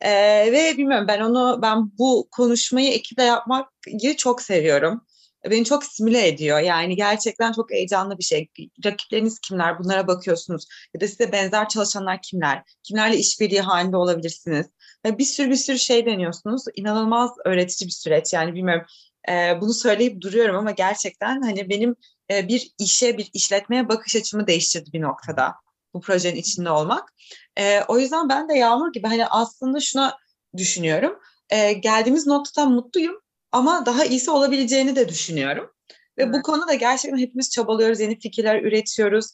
Ee, 0.00 0.52
ve 0.52 0.78
bilmiyorum 0.78 1.08
ben 1.08 1.20
onu 1.20 1.58
ben 1.62 1.98
bu 1.98 2.28
konuşmayı 2.30 2.92
ekiple 2.92 3.22
yapmak 3.22 3.68
gibi 3.98 4.16
çok 4.16 4.42
seviyorum. 4.42 5.06
beni 5.50 5.64
çok 5.64 5.84
simüle 5.84 6.28
ediyor. 6.28 6.58
Yani 6.58 6.96
gerçekten 6.96 7.52
çok 7.52 7.70
heyecanlı 7.70 8.18
bir 8.18 8.24
şey. 8.24 8.48
Rakipleriniz 8.84 9.38
kimler? 9.38 9.78
Bunlara 9.78 10.06
bakıyorsunuz. 10.06 10.66
Ya 10.94 11.00
da 11.00 11.08
size 11.08 11.32
benzer 11.32 11.68
çalışanlar 11.68 12.22
kimler? 12.22 12.62
Kimlerle 12.82 13.16
işbirliği 13.16 13.60
halinde 13.60 13.96
olabilirsiniz? 13.96 14.66
Ve 15.04 15.18
bir 15.18 15.24
sürü 15.24 15.50
bir 15.50 15.56
sürü 15.56 15.78
şey 15.78 16.06
deniyorsunuz. 16.06 16.64
İnanılmaz 16.74 17.30
öğretici 17.44 17.86
bir 17.86 17.92
süreç. 17.92 18.32
Yani 18.32 18.54
bilmiyorum 18.54 18.86
e, 19.28 19.60
bunu 19.60 19.74
söyleyip 19.74 20.20
duruyorum 20.20 20.56
ama 20.56 20.70
gerçekten 20.70 21.42
hani 21.42 21.68
benim 21.68 21.96
e, 22.30 22.48
bir 22.48 22.72
işe, 22.78 23.18
bir 23.18 23.30
işletmeye 23.32 23.88
bakış 23.88 24.16
açımı 24.16 24.46
değiştirdi 24.46 24.92
bir 24.92 25.00
noktada 25.00 25.54
bu 25.94 26.00
projenin 26.00 26.36
içinde 26.36 26.70
olmak. 26.70 27.12
E, 27.56 27.80
o 27.88 27.98
yüzden 27.98 28.28
ben 28.28 28.48
de 28.48 28.54
Yağmur 28.54 28.92
gibi 28.92 29.06
hani 29.06 29.26
aslında 29.26 29.80
şuna 29.80 30.18
düşünüyorum. 30.56 31.18
E, 31.50 31.72
geldiğimiz 31.72 32.26
noktadan 32.26 32.72
mutluyum 32.72 33.20
ama 33.52 33.86
daha 33.86 34.04
iyisi 34.04 34.30
olabileceğini 34.30 34.96
de 34.96 35.08
düşünüyorum. 35.08 35.70
Ve 36.18 36.22
evet. 36.22 36.34
bu 36.34 36.42
konuda 36.42 36.74
gerçekten 36.74 37.18
hepimiz 37.18 37.50
çabalıyoruz, 37.50 38.00
yeni 38.00 38.18
fikirler 38.18 38.62
üretiyoruz. 38.62 39.26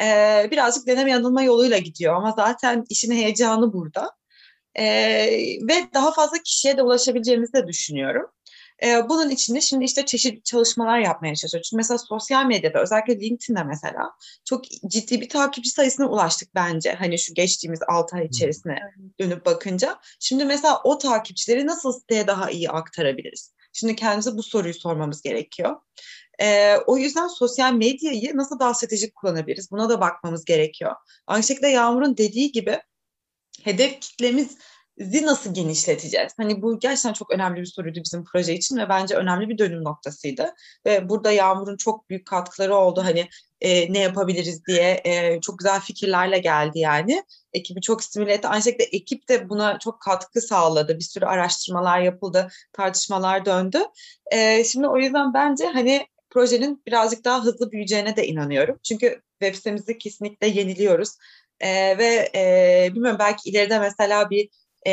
Ee, 0.00 0.48
birazcık 0.50 0.86
deneme 0.86 1.10
yanılma 1.10 1.42
yoluyla 1.42 1.78
gidiyor 1.78 2.14
ama 2.14 2.32
zaten 2.36 2.84
işin 2.88 3.12
heyecanı 3.12 3.72
burada. 3.72 4.10
Ee, 4.78 5.58
ve 5.68 5.74
daha 5.94 6.12
fazla 6.12 6.38
kişiye 6.38 6.76
de 6.76 6.82
ulaşabileceğimizi 6.82 7.52
de 7.52 7.66
düşünüyorum. 7.66 8.26
Ee, 8.82 9.08
bunun 9.08 9.30
içinde 9.30 9.60
şimdi 9.60 9.84
işte 9.84 10.04
çeşitli 10.06 10.42
çalışmalar 10.42 10.98
yapmaya 10.98 11.34
çalışıyoruz. 11.34 11.68
Çünkü 11.70 11.76
mesela 11.76 11.98
sosyal 11.98 12.46
medyada 12.46 12.82
özellikle 12.82 13.20
LinkedIn'de 13.20 13.62
mesela 13.62 14.10
çok 14.44 14.64
ciddi 14.64 15.20
bir 15.20 15.28
takipçi 15.28 15.70
sayısına 15.70 16.08
ulaştık 16.08 16.54
bence. 16.54 16.92
Hani 16.92 17.18
şu 17.18 17.34
geçtiğimiz 17.34 17.80
6 17.88 18.16
ay 18.16 18.26
içerisine 18.26 18.78
dönüp 19.20 19.46
bakınca. 19.46 19.98
Şimdi 20.20 20.44
mesela 20.44 20.80
o 20.84 20.98
takipçileri 20.98 21.66
nasıl 21.66 21.92
siteye 21.92 22.26
daha 22.26 22.50
iyi 22.50 22.70
aktarabiliriz? 22.70 23.52
Şimdi 23.72 23.96
kendimize 23.96 24.36
bu 24.36 24.42
soruyu 24.42 24.74
sormamız 24.74 25.22
gerekiyor. 25.22 25.76
Ee, 26.40 26.76
o 26.86 26.98
yüzden 26.98 27.26
sosyal 27.26 27.72
medyayı 27.72 28.36
nasıl 28.36 28.58
daha 28.58 28.74
stratejik 28.74 29.14
kullanabiliriz? 29.14 29.70
Buna 29.70 29.88
da 29.88 30.00
bakmamız 30.00 30.44
gerekiyor. 30.44 30.92
Aynı 31.26 31.42
şekilde 31.42 31.68
Yağmur'un 31.68 32.16
dediği 32.16 32.52
gibi 32.52 32.78
hedef 33.64 34.00
kitlemiz 34.00 34.56
nasıl 34.98 35.54
genişleteceğiz? 35.54 36.32
Hani 36.36 36.62
bu 36.62 36.78
gerçekten 36.78 37.12
çok 37.12 37.30
önemli 37.30 37.60
bir 37.60 37.66
soruydu 37.66 38.00
bizim 38.04 38.24
proje 38.24 38.54
için 38.54 38.76
ve 38.76 38.88
bence 38.88 39.14
önemli 39.14 39.48
bir 39.48 39.58
dönüm 39.58 39.84
noktasıydı. 39.84 40.54
Ve 40.86 41.08
burada 41.08 41.32
Yağmur'un 41.32 41.76
çok 41.76 42.10
büyük 42.10 42.26
katkıları 42.26 42.76
oldu. 42.76 43.04
Hani 43.04 43.28
e, 43.60 43.92
ne 43.92 43.98
yapabiliriz 43.98 44.66
diye 44.66 45.00
e, 45.04 45.40
çok 45.40 45.58
güzel 45.58 45.80
fikirlerle 45.80 46.38
geldi 46.38 46.78
yani. 46.78 47.24
Ekibi 47.52 47.80
çok 47.80 48.04
stimüle 48.04 48.32
etti. 48.32 48.48
Aynı 48.48 48.62
şekilde 48.62 48.84
ekip 48.84 49.28
de 49.28 49.48
buna 49.48 49.78
çok 49.78 50.00
katkı 50.00 50.40
sağladı. 50.40 50.98
Bir 50.98 51.04
sürü 51.04 51.24
araştırmalar 51.24 52.00
yapıldı, 52.00 52.48
tartışmalar 52.72 53.44
döndü. 53.44 53.78
E, 54.32 54.64
şimdi 54.64 54.88
o 54.88 54.98
yüzden 54.98 55.34
bence 55.34 55.66
hani 55.66 56.06
projenin 56.30 56.82
birazcık 56.86 57.24
daha 57.24 57.44
hızlı 57.44 57.72
büyüyeceğine 57.72 58.16
de 58.16 58.26
inanıyorum. 58.26 58.78
Çünkü 58.82 59.22
web 59.42 59.54
sitemizi 59.54 59.98
kesinlikle 59.98 60.46
yeniliyoruz. 60.46 61.16
Ee, 61.62 61.98
ve 61.98 62.30
e, 62.34 62.88
bilmiyorum 62.94 63.18
belki 63.20 63.50
ileride 63.50 63.78
mesela 63.78 64.30
bir 64.30 64.48
e, 64.86 64.92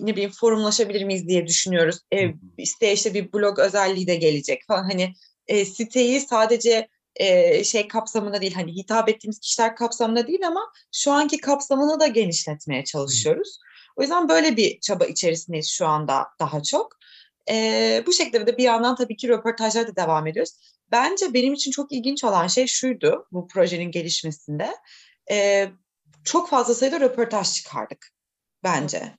ne 0.00 0.12
bileyim 0.12 0.30
forumlaşabilir 0.30 1.04
miyiz 1.04 1.28
diye 1.28 1.46
düşünüyoruz. 1.46 1.98
E, 2.14 2.18
siteye 2.64 2.92
işte 2.92 3.14
bir 3.14 3.32
blog 3.32 3.58
özelliği 3.58 4.06
de 4.06 4.14
gelecek 4.14 4.62
falan. 4.68 4.82
Hani 4.82 5.14
e, 5.46 5.64
siteyi 5.64 6.20
sadece 6.20 6.88
e, 7.16 7.64
şey 7.64 7.88
kapsamında 7.88 8.40
değil 8.40 8.54
hani 8.54 8.76
hitap 8.76 9.08
ettiğimiz 9.08 9.38
kişiler 9.38 9.76
kapsamında 9.76 10.26
değil 10.26 10.46
ama 10.46 10.72
şu 10.92 11.12
anki 11.12 11.40
kapsamını 11.40 12.00
da 12.00 12.06
genişletmeye 12.06 12.84
çalışıyoruz. 12.84 13.58
O 13.96 14.02
yüzden 14.02 14.28
böyle 14.28 14.56
bir 14.56 14.80
çaba 14.80 15.04
içerisindeyiz 15.04 15.70
şu 15.70 15.86
anda 15.86 16.26
daha 16.40 16.62
çok. 16.62 16.98
E, 17.50 18.02
bu 18.06 18.12
şekilde 18.12 18.46
de 18.46 18.58
bir 18.58 18.62
yandan 18.62 18.96
tabii 18.96 19.16
ki 19.16 19.28
röportajlara 19.28 19.86
da 19.86 19.96
devam 19.96 20.26
ediyoruz. 20.26 20.52
Bence 20.92 21.34
benim 21.34 21.54
için 21.54 21.70
çok 21.70 21.92
ilginç 21.92 22.24
olan 22.24 22.46
şey 22.46 22.66
şuydu 22.66 23.26
bu 23.32 23.48
projenin 23.48 23.90
gelişmesinde. 23.90 24.74
E, 25.32 25.68
çok 26.24 26.48
fazla 26.48 26.74
sayıda 26.74 27.00
röportaj 27.00 27.52
çıkardık 27.52 28.08
bence. 28.64 29.12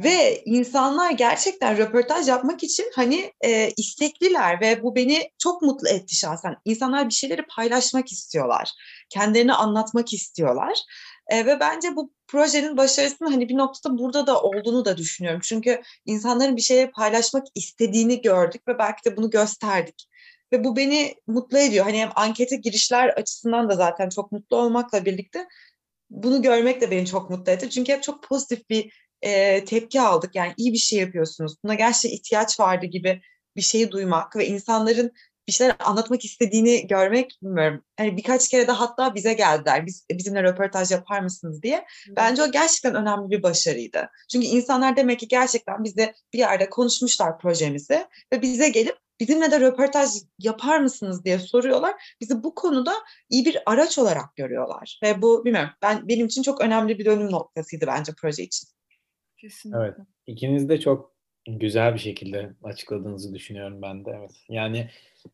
Ve 0.00 0.42
insanlar 0.44 1.10
gerçekten 1.10 1.78
röportaj 1.78 2.28
yapmak 2.28 2.62
için 2.62 2.90
hani 2.94 3.32
e, 3.44 3.70
istekliler 3.76 4.60
ve 4.60 4.82
bu 4.82 4.94
beni 4.94 5.30
çok 5.38 5.62
mutlu 5.62 5.88
etti 5.88 6.16
şahsen. 6.16 6.56
İnsanlar 6.64 7.08
bir 7.08 7.14
şeyleri 7.14 7.42
paylaşmak 7.42 8.12
istiyorlar. 8.12 8.70
Kendilerini 9.10 9.52
anlatmak 9.54 10.12
istiyorlar. 10.12 10.78
E, 11.28 11.46
ve 11.46 11.60
bence 11.60 11.96
bu 11.96 12.12
projenin 12.26 12.76
başarısının 12.76 13.30
hani 13.30 13.48
bir 13.48 13.56
noktada 13.56 13.98
burada 13.98 14.26
da 14.26 14.42
olduğunu 14.42 14.84
da 14.84 14.96
düşünüyorum. 14.96 15.40
Çünkü 15.44 15.82
insanların 16.06 16.56
bir 16.56 16.62
şeyleri 16.62 16.90
paylaşmak 16.90 17.46
istediğini 17.54 18.22
gördük 18.22 18.68
ve 18.68 18.78
belki 18.78 19.04
de 19.04 19.16
bunu 19.16 19.30
gösterdik. 19.30 20.08
Ve 20.52 20.64
bu 20.64 20.76
beni 20.76 21.14
mutlu 21.26 21.58
ediyor. 21.58 21.84
Hani 21.84 21.98
hem 21.98 22.10
ankete 22.16 22.56
girişler 22.56 23.08
açısından 23.08 23.68
da 23.68 23.76
zaten 23.76 24.08
çok 24.08 24.32
mutlu 24.32 24.56
olmakla 24.56 25.04
birlikte 25.04 25.46
bunu 26.10 26.42
görmek 26.42 26.80
de 26.80 26.90
beni 26.90 27.06
çok 27.06 27.30
mutlu 27.30 27.52
etti. 27.52 27.70
Çünkü 27.70 27.92
hep 27.92 28.02
çok 28.02 28.22
pozitif 28.22 28.70
bir 28.70 28.92
e, 29.22 29.64
tepki 29.64 30.00
aldık. 30.00 30.34
Yani 30.34 30.54
iyi 30.56 30.72
bir 30.72 30.78
şey 30.78 30.98
yapıyorsunuz. 30.98 31.56
Buna 31.64 31.74
gerçekten 31.74 32.16
ihtiyaç 32.16 32.60
vardı 32.60 32.86
gibi 32.86 33.22
bir 33.56 33.62
şeyi 33.62 33.90
duymak 33.90 34.36
ve 34.36 34.46
insanların 34.46 35.12
bir 35.48 35.52
şeyler 35.52 35.76
anlatmak 35.80 36.24
istediğini 36.24 36.86
görmek 36.86 37.38
bilmiyorum. 37.42 37.84
Hani 37.96 38.16
birkaç 38.16 38.48
kere 38.48 38.66
de 38.66 38.72
hatta 38.72 39.14
bize 39.14 39.32
geldiler. 39.32 39.86
Biz 39.86 40.06
bizimle 40.10 40.42
röportaj 40.42 40.90
yapar 40.90 41.20
mısınız 41.20 41.62
diye. 41.62 41.84
Bence 42.16 42.42
o 42.42 42.50
gerçekten 42.50 42.94
önemli 42.94 43.30
bir 43.30 43.42
başarıydı. 43.42 44.10
Çünkü 44.32 44.46
insanlar 44.46 44.96
demek 44.96 45.20
ki 45.20 45.28
gerçekten 45.28 45.84
bizde 45.84 46.14
bir 46.32 46.38
yerde 46.38 46.70
konuşmuşlar 46.70 47.38
projemizi 47.38 48.06
ve 48.32 48.42
bize 48.42 48.68
gelip 48.68 48.96
bizimle 49.20 49.50
de 49.50 49.60
röportaj 49.60 50.08
yapar 50.38 50.78
mısınız 50.78 51.24
diye 51.24 51.38
soruyorlar. 51.38 51.94
Bizi 52.20 52.42
bu 52.42 52.54
konuda 52.54 52.92
iyi 53.30 53.44
bir 53.44 53.58
araç 53.66 53.98
olarak 53.98 54.36
görüyorlar. 54.36 55.00
Ve 55.02 55.22
bu 55.22 55.44
bilmiyorum 55.44 55.70
ben 55.82 56.08
benim 56.08 56.26
için 56.26 56.42
çok 56.42 56.60
önemli 56.60 56.98
bir 56.98 57.04
dönüm 57.04 57.30
noktasıydı 57.30 57.86
bence 57.86 58.12
proje 58.20 58.42
için. 58.42 58.68
Kesinlikle. 59.36 59.80
Evet. 59.80 59.94
İkiniz 60.26 60.68
de 60.68 60.80
çok 60.80 61.18
güzel 61.48 61.94
bir 61.94 61.98
şekilde 61.98 62.52
açıkladığınızı 62.62 63.34
düşünüyorum 63.34 63.82
ben 63.82 64.04
de. 64.04 64.10
Evet. 64.18 64.32
Yani 64.48 64.90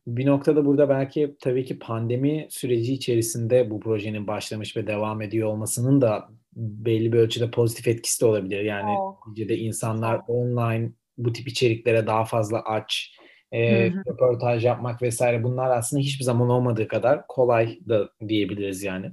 bir 0.07 0.25
noktada 0.25 0.65
burada 0.65 0.89
belki 0.89 1.35
tabii 1.39 1.65
ki 1.65 1.79
pandemi 1.79 2.47
süreci 2.49 2.93
içerisinde 2.93 3.69
bu 3.69 3.79
projenin 3.79 4.27
başlamış 4.27 4.77
ve 4.77 4.87
devam 4.87 5.21
ediyor 5.21 5.47
olmasının 5.47 6.01
da 6.01 6.29
belli 6.55 7.13
bir 7.13 7.17
ölçüde 7.17 7.51
pozitif 7.51 7.87
etkisi 7.87 8.21
de 8.21 8.25
olabilir. 8.25 8.61
Yani 8.61 8.97
oh. 8.99 9.35
de 9.35 9.57
insanlar 9.57 10.21
online 10.27 10.91
bu 11.17 11.33
tip 11.33 11.47
içeriklere 11.47 12.07
daha 12.07 12.25
fazla 12.25 12.61
aç, 12.61 13.15
e, 13.51 13.89
röportaj 13.89 14.65
yapmak 14.65 15.01
vesaire 15.01 15.43
bunlar 15.43 15.77
aslında 15.77 16.01
hiçbir 16.03 16.23
zaman 16.23 16.49
olmadığı 16.49 16.87
kadar 16.87 17.27
kolay 17.27 17.79
da 17.89 18.09
diyebiliriz 18.27 18.83
yani. 18.83 19.11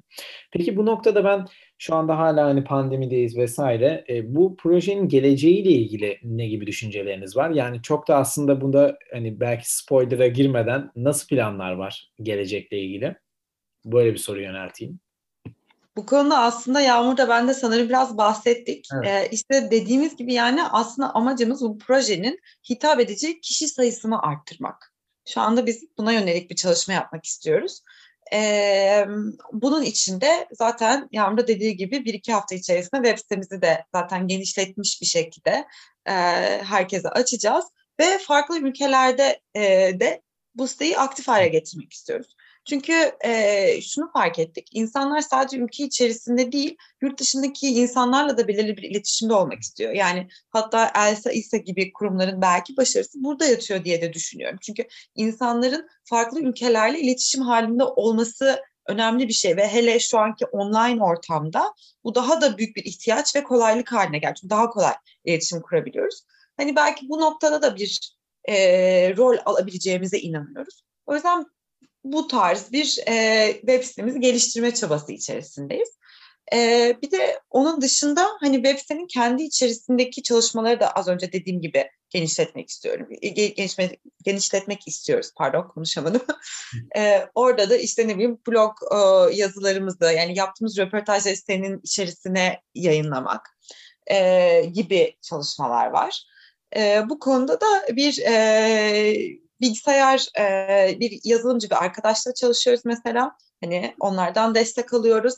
Peki 0.52 0.76
bu 0.76 0.86
noktada 0.86 1.24
ben 1.24 1.46
şu 1.78 1.94
anda 1.94 2.18
hala 2.18 2.44
hani 2.44 2.64
pandemideyiz 2.64 3.36
vesaire. 3.36 4.04
E, 4.08 4.34
bu 4.34 4.56
projenin 4.56 5.08
geleceğiyle 5.08 5.70
ilgili 5.70 6.18
ne 6.22 6.48
gibi 6.48 6.66
düşünceleriniz 6.66 7.36
var? 7.36 7.50
Yani 7.50 7.82
çok 7.82 8.08
da 8.08 8.16
aslında 8.16 8.60
bunda 8.60 8.98
hani 9.12 9.40
belki 9.40 9.74
spoiler'a 9.76 10.26
girmeden 10.26 10.90
nasıl 10.96 11.28
planlar 11.28 11.72
var 11.72 12.12
gelecekle 12.22 12.78
ilgili? 12.78 13.16
Böyle 13.84 14.12
bir 14.12 14.18
soru 14.18 14.40
yönelteyim. 14.40 15.00
Bu 15.96 16.06
konuda 16.06 16.38
aslında 16.38 16.80
Yağmur 16.80 17.16
da 17.16 17.28
ben 17.28 17.48
de 17.48 17.54
sanırım 17.54 17.88
biraz 17.88 18.16
bahsettik. 18.16 18.88
Evet. 18.94 19.06
Ee, 19.06 19.28
işte 19.32 19.68
dediğimiz 19.70 20.16
gibi 20.16 20.32
yani 20.34 20.64
aslında 20.64 21.14
amacımız 21.14 21.60
bu 21.62 21.78
projenin 21.78 22.40
hitap 22.70 23.00
edici 23.00 23.40
kişi 23.40 23.68
sayısını 23.68 24.22
arttırmak. 24.22 24.92
Şu 25.28 25.40
anda 25.40 25.66
biz 25.66 25.84
buna 25.98 26.12
yönelik 26.12 26.50
bir 26.50 26.56
çalışma 26.56 26.94
yapmak 26.94 27.24
istiyoruz. 27.24 27.82
Ee, 28.32 29.06
bunun 29.52 29.82
içinde 29.82 30.48
zaten 30.52 31.08
Yağmur 31.12 31.38
da 31.38 31.46
dediği 31.48 31.76
gibi 31.76 32.04
bir 32.04 32.14
iki 32.14 32.32
hafta 32.32 32.54
içerisinde 32.54 33.02
web 33.02 33.18
sitemizi 33.18 33.62
de 33.62 33.84
zaten 33.94 34.28
genişletmiş 34.28 35.00
bir 35.00 35.06
şekilde 35.06 35.66
e, 36.06 36.12
herkese 36.64 37.08
açacağız. 37.08 37.64
Ve 38.00 38.18
farklı 38.18 38.58
ülkelerde 38.58 39.40
e, 39.54 39.60
de 40.00 40.22
bu 40.54 40.68
siteyi 40.68 40.98
aktif 40.98 41.28
hale 41.28 41.48
getirmek 41.48 41.92
istiyoruz. 41.92 42.36
Çünkü 42.64 42.92
e, 43.24 43.80
şunu 43.80 44.10
fark 44.12 44.38
ettik. 44.38 44.68
İnsanlar 44.72 45.20
sadece 45.20 45.56
ülke 45.56 45.84
içerisinde 45.84 46.52
değil, 46.52 46.76
yurt 47.02 47.20
dışındaki 47.20 47.68
insanlarla 47.68 48.38
da 48.38 48.48
belirli 48.48 48.76
bir 48.76 48.82
iletişimde 48.82 49.34
olmak 49.34 49.62
istiyor. 49.62 49.92
Yani 49.92 50.28
hatta 50.50 50.92
Elsa 50.96 51.32
İsa 51.32 51.56
gibi 51.56 51.92
kurumların 51.92 52.42
belki 52.42 52.76
başarısı 52.76 53.24
burada 53.24 53.44
yatıyor 53.44 53.84
diye 53.84 54.02
de 54.02 54.12
düşünüyorum. 54.12 54.58
Çünkü 54.62 54.84
insanların 55.14 55.88
farklı 56.04 56.40
ülkelerle 56.40 57.00
iletişim 57.00 57.42
halinde 57.42 57.84
olması 57.84 58.62
önemli 58.86 59.28
bir 59.28 59.32
şey 59.32 59.56
ve 59.56 59.68
hele 59.68 60.00
şu 60.00 60.18
anki 60.18 60.46
online 60.46 61.04
ortamda 61.04 61.74
bu 62.04 62.14
daha 62.14 62.40
da 62.40 62.58
büyük 62.58 62.76
bir 62.76 62.84
ihtiyaç 62.84 63.36
ve 63.36 63.44
kolaylık 63.44 63.92
haline 63.92 64.18
geldi. 64.18 64.34
Çünkü 64.40 64.50
daha 64.50 64.70
kolay 64.70 64.94
iletişim 65.24 65.62
kurabiliyoruz. 65.62 66.22
Hani 66.56 66.76
belki 66.76 67.08
bu 67.08 67.20
noktada 67.20 67.62
da 67.62 67.76
bir 67.76 68.16
e, 68.44 68.54
rol 69.16 69.36
alabileceğimize 69.44 70.18
inanıyoruz. 70.18 70.82
O 71.06 71.14
yüzden 71.14 71.46
bu 72.04 72.26
tarz 72.26 72.72
bir 72.72 72.98
e, 73.08 73.48
web 73.60 73.82
sitemizi 73.82 74.20
geliştirme 74.20 74.74
çabası 74.74 75.12
içerisindeyiz. 75.12 75.88
Ee, 76.52 76.98
bir 77.02 77.10
de 77.10 77.40
onun 77.50 77.80
dışında 77.80 78.28
hani 78.40 78.56
web 78.56 78.78
sitenin 78.78 79.06
kendi 79.06 79.42
içerisindeki 79.42 80.22
çalışmaları 80.22 80.80
da 80.80 80.90
az 80.90 81.08
önce 81.08 81.32
dediğim 81.32 81.60
gibi 81.60 81.90
genişletmek 82.10 82.68
istiyorum. 82.68 83.08
Genişme, 83.56 83.96
genişletmek 84.24 84.88
istiyoruz 84.88 85.30
pardon 85.36 85.68
konuşamadım. 85.68 86.22
ee, 86.96 87.26
orada 87.34 87.70
da 87.70 87.76
işte 87.76 88.08
ne 88.08 88.14
bileyim 88.14 88.38
blog 88.48 88.72
e, 88.92 88.96
yazılarımızı 89.34 90.04
yani 90.04 90.38
yaptığımız 90.38 90.78
röportajları 90.78 91.36
sitenin 91.36 91.80
içerisine 91.82 92.60
yayınlamak 92.74 93.48
e, 94.06 94.64
gibi 94.72 95.16
çalışmalar 95.22 95.86
var. 95.86 96.26
E, 96.76 97.02
bu 97.08 97.18
konuda 97.18 97.60
da 97.60 97.96
bir 97.96 98.18
e, 98.18 99.14
bilgisayar 99.62 100.28
e, 100.38 101.00
bir 101.00 101.20
yazılımcı 101.24 101.70
bir 101.70 101.84
arkadaşla 101.84 102.34
çalışıyoruz 102.34 102.82
mesela. 102.84 103.36
Hani 103.60 103.94
onlardan 104.00 104.54
destek 104.54 104.94
alıyoruz 104.94 105.34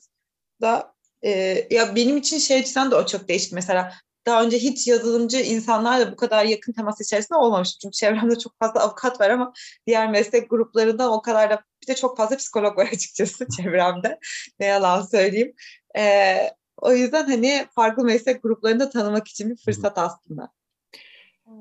da 0.61 0.95
e, 1.23 1.31
ya 1.71 1.97
benim 1.97 2.17
için 2.17 2.39
şey 2.39 2.59
açısından 2.59 2.91
da 2.91 2.97
o 2.97 3.07
çok 3.07 3.29
değişik. 3.29 3.53
Mesela 3.53 3.93
daha 4.27 4.43
önce 4.43 4.59
hiç 4.59 4.89
yazılımcı 4.89 5.41
insanlarla 5.41 6.13
bu 6.13 6.17
kadar 6.17 6.45
yakın 6.45 6.73
temas 6.73 7.01
içerisinde 7.01 7.39
olmamıştım. 7.39 7.79
Çünkü 7.83 7.97
çevremde 7.97 8.39
çok 8.39 8.59
fazla 8.59 8.81
avukat 8.81 9.21
var 9.21 9.31
ama 9.31 9.53
diğer 9.87 10.11
meslek 10.11 10.51
gruplarında 10.51 11.13
o 11.13 11.23
kadar 11.23 11.51
da 11.51 11.63
bir 11.83 11.87
de 11.87 11.95
çok 11.95 12.17
fazla 12.17 12.37
psikolog 12.37 12.79
var 12.79 12.89
açıkçası 12.93 13.47
çevremde. 13.57 14.19
ne 14.61 14.67
yalan 14.67 15.03
söyleyeyim. 15.03 15.55
E, 15.99 16.37
o 16.77 16.93
yüzden 16.93 17.25
hani 17.27 17.67
farklı 17.75 18.05
meslek 18.05 18.43
gruplarını 18.43 18.81
da 18.81 18.91
tanımak 18.91 19.29
için 19.29 19.51
bir 19.51 19.57
fırsat 19.57 19.99
aslında. 19.99 20.51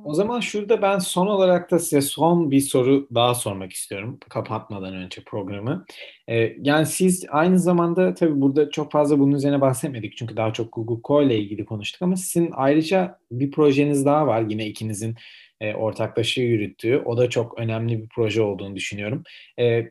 O 0.03 0.13
zaman 0.13 0.39
şurada 0.39 0.81
ben 0.81 0.99
son 0.99 1.27
olarak 1.27 1.71
da 1.71 1.79
size 1.79 2.01
son 2.01 2.51
bir 2.51 2.59
soru 2.59 3.07
daha 3.15 3.35
sormak 3.35 3.73
istiyorum 3.73 4.19
kapatmadan 4.29 4.93
önce 4.93 5.21
programı. 5.25 5.85
Ee, 6.27 6.55
yani 6.61 6.85
siz 6.85 7.25
aynı 7.29 7.59
zamanda 7.59 8.13
tabii 8.13 8.41
burada 8.41 8.69
çok 8.69 8.91
fazla 8.91 9.19
bunun 9.19 9.35
üzerine 9.35 9.61
bahsetmedik 9.61 10.17
çünkü 10.17 10.37
daha 10.37 10.53
çok 10.53 10.73
Google 10.73 11.01
Co 11.03 11.21
ile 11.23 11.39
ilgili 11.39 11.65
konuştuk 11.65 12.01
ama 12.01 12.15
sizin 12.15 12.49
ayrıca 12.55 13.19
bir 13.31 13.51
projeniz 13.51 14.05
daha 14.05 14.27
var 14.27 14.41
yine 14.41 14.67
ikinizin 14.67 15.15
e, 15.61 15.73
ortaklaşa 15.73 16.41
yürüttüğü. 16.41 16.97
O 17.05 17.17
da 17.17 17.29
çok 17.29 17.59
önemli 17.59 18.01
bir 18.03 18.07
proje 18.09 18.41
olduğunu 18.41 18.75
düşünüyorum. 18.75 19.23
E, 19.59 19.83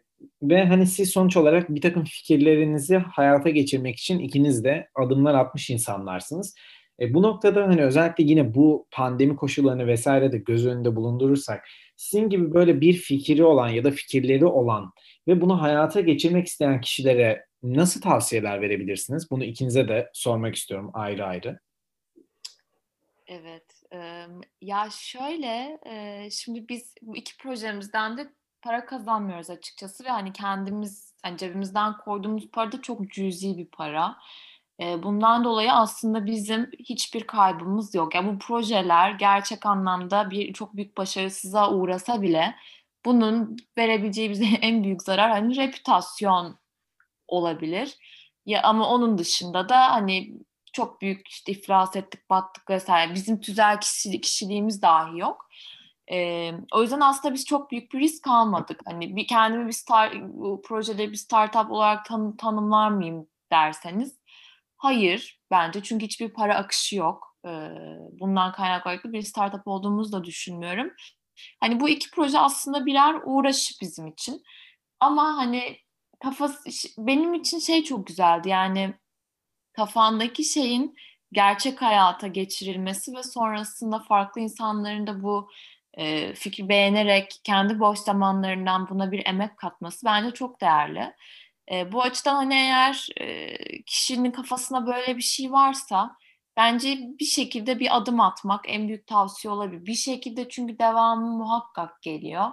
ve 0.42 0.64
hani 0.64 0.86
siz 0.86 1.10
sonuç 1.10 1.36
olarak 1.36 1.74
bir 1.74 1.80
takım 1.80 2.04
fikirlerinizi 2.04 2.96
hayata 2.96 3.50
geçirmek 3.50 3.98
için 3.98 4.18
ikiniz 4.18 4.64
de 4.64 4.88
adımlar 4.94 5.34
atmış 5.34 5.70
insanlarsınız. 5.70 6.54
E, 7.02 7.14
bu 7.14 7.22
noktada 7.22 7.62
hani 7.68 7.84
özellikle 7.84 8.24
yine 8.24 8.54
bu 8.54 8.86
pandemi 8.90 9.36
koşullarını 9.36 9.86
vesaire 9.86 10.32
de 10.32 10.38
göz 10.38 10.66
önünde 10.66 10.96
bulundurursak 10.96 11.68
sizin 11.96 12.28
gibi 12.28 12.54
böyle 12.54 12.80
bir 12.80 12.92
fikri 12.92 13.44
olan 13.44 13.68
ya 13.68 13.84
da 13.84 13.90
fikirleri 13.90 14.46
olan 14.46 14.92
ve 15.28 15.40
bunu 15.40 15.62
hayata 15.62 16.00
geçirmek 16.00 16.46
isteyen 16.46 16.80
kişilere 16.80 17.46
nasıl 17.62 18.00
tavsiyeler 18.00 18.60
verebilirsiniz? 18.60 19.30
Bunu 19.30 19.44
ikinize 19.44 19.88
de 19.88 20.10
sormak 20.12 20.54
istiyorum 20.54 20.90
ayrı 20.94 21.24
ayrı. 21.24 21.58
Evet. 23.26 23.82
ya 24.60 24.88
şöyle 24.90 25.78
şimdi 26.30 26.68
biz 26.68 26.94
bu 27.02 27.16
iki 27.16 27.36
projemizden 27.36 28.16
de 28.16 28.32
para 28.62 28.86
kazanmıyoruz 28.86 29.50
açıkçası 29.50 30.04
ve 30.04 30.08
hani 30.08 30.32
kendimiz 30.32 31.14
hani 31.22 31.38
cebimizden 31.38 31.96
koyduğumuz 31.96 32.50
para 32.50 32.72
da 32.72 32.82
çok 32.82 33.10
cüzi 33.10 33.58
bir 33.58 33.66
para. 33.66 34.16
Bundan 34.80 35.44
dolayı 35.44 35.72
aslında 35.72 36.26
bizim 36.26 36.70
hiçbir 36.78 37.26
kaybımız 37.26 37.94
yok. 37.94 38.14
Yani 38.14 38.34
bu 38.34 38.38
projeler 38.38 39.10
gerçek 39.10 39.66
anlamda 39.66 40.30
bir 40.30 40.52
çok 40.52 40.76
büyük 40.76 40.96
başarısıza 40.96 41.70
uğrasa 41.70 42.22
bile 42.22 42.54
bunun 43.04 43.56
verebileceği 43.78 44.30
bize 44.30 44.44
en 44.62 44.84
büyük 44.84 45.02
zarar 45.02 45.30
hani 45.30 45.56
reputasyon 45.56 46.58
olabilir. 47.28 47.98
Ya 48.46 48.62
ama 48.62 48.88
onun 48.88 49.18
dışında 49.18 49.68
da 49.68 49.90
hani 49.92 50.34
çok 50.72 51.00
büyük 51.00 51.28
işte 51.28 51.52
iflas 51.52 51.96
ettik, 51.96 52.30
battık 52.30 52.70
vesaire. 52.70 53.14
Bizim 53.14 53.40
tüzel 53.40 53.80
kişi, 53.80 54.20
kişiliğimiz 54.20 54.82
dahi 54.82 55.18
yok. 55.18 55.48
Ee, 56.12 56.52
o 56.72 56.82
yüzden 56.82 57.00
aslında 57.00 57.34
biz 57.34 57.44
çok 57.46 57.70
büyük 57.70 57.92
bir 57.92 58.00
risk 58.00 58.26
almadık. 58.28 58.80
Hani 58.86 59.16
bir 59.16 59.26
kendimi 59.26 59.66
bir 59.66 59.72
start, 59.72 60.14
bu 60.22 60.62
projede 60.62 61.10
bir 61.10 61.16
startup 61.16 61.70
olarak 61.70 62.04
tan, 62.04 62.36
tanımlar 62.36 62.90
mıyım 62.90 63.26
derseniz 63.52 64.21
Hayır 64.82 65.40
bence 65.50 65.82
çünkü 65.82 66.06
hiçbir 66.06 66.32
para 66.32 66.56
akışı 66.56 66.96
yok. 66.96 67.36
Bundan 68.20 68.52
kaynaklı 68.52 69.12
bir 69.12 69.22
startup 69.22 69.62
olduğumuzu 69.66 70.12
da 70.12 70.24
düşünmüyorum. 70.24 70.90
Hani 71.60 71.80
bu 71.80 71.88
iki 71.88 72.10
proje 72.10 72.38
aslında 72.38 72.86
birer 72.86 73.14
uğraşı 73.24 73.74
bizim 73.80 74.06
için. 74.06 74.42
Ama 75.00 75.36
hani 75.36 75.78
kafası 76.22 76.88
benim 76.98 77.34
için 77.34 77.58
şey 77.58 77.84
çok 77.84 78.06
güzeldi. 78.06 78.48
Yani 78.48 78.94
kafandaki 79.72 80.44
şeyin 80.44 80.94
gerçek 81.32 81.82
hayata 81.82 82.26
geçirilmesi 82.26 83.12
ve 83.16 83.22
sonrasında 83.22 83.98
farklı 83.98 84.40
insanların 84.40 85.06
da 85.06 85.22
bu 85.22 85.50
e, 85.94 86.34
fikri 86.34 86.68
beğenerek 86.68 87.40
kendi 87.44 87.80
boş 87.80 87.98
zamanlarından 87.98 88.88
buna 88.88 89.12
bir 89.12 89.26
emek 89.26 89.56
katması 89.56 90.06
bence 90.06 90.30
çok 90.30 90.60
değerli. 90.60 91.14
E, 91.70 91.92
bu 91.92 92.02
açıdan 92.02 92.34
hani 92.34 92.54
eğer 92.54 93.06
e, 93.20 93.56
kişinin 93.86 94.30
kafasına 94.30 94.86
böyle 94.86 95.16
bir 95.16 95.22
şey 95.22 95.52
varsa 95.52 96.16
bence 96.56 96.98
bir 97.20 97.24
şekilde 97.24 97.80
bir 97.80 97.96
adım 97.96 98.20
atmak 98.20 98.64
en 98.68 98.88
büyük 98.88 99.06
tavsiye 99.06 99.52
olabilir. 99.54 99.86
Bir 99.86 99.94
şekilde 99.94 100.48
çünkü 100.48 100.78
devamı 100.78 101.36
muhakkak 101.38 102.02
geliyor 102.02 102.46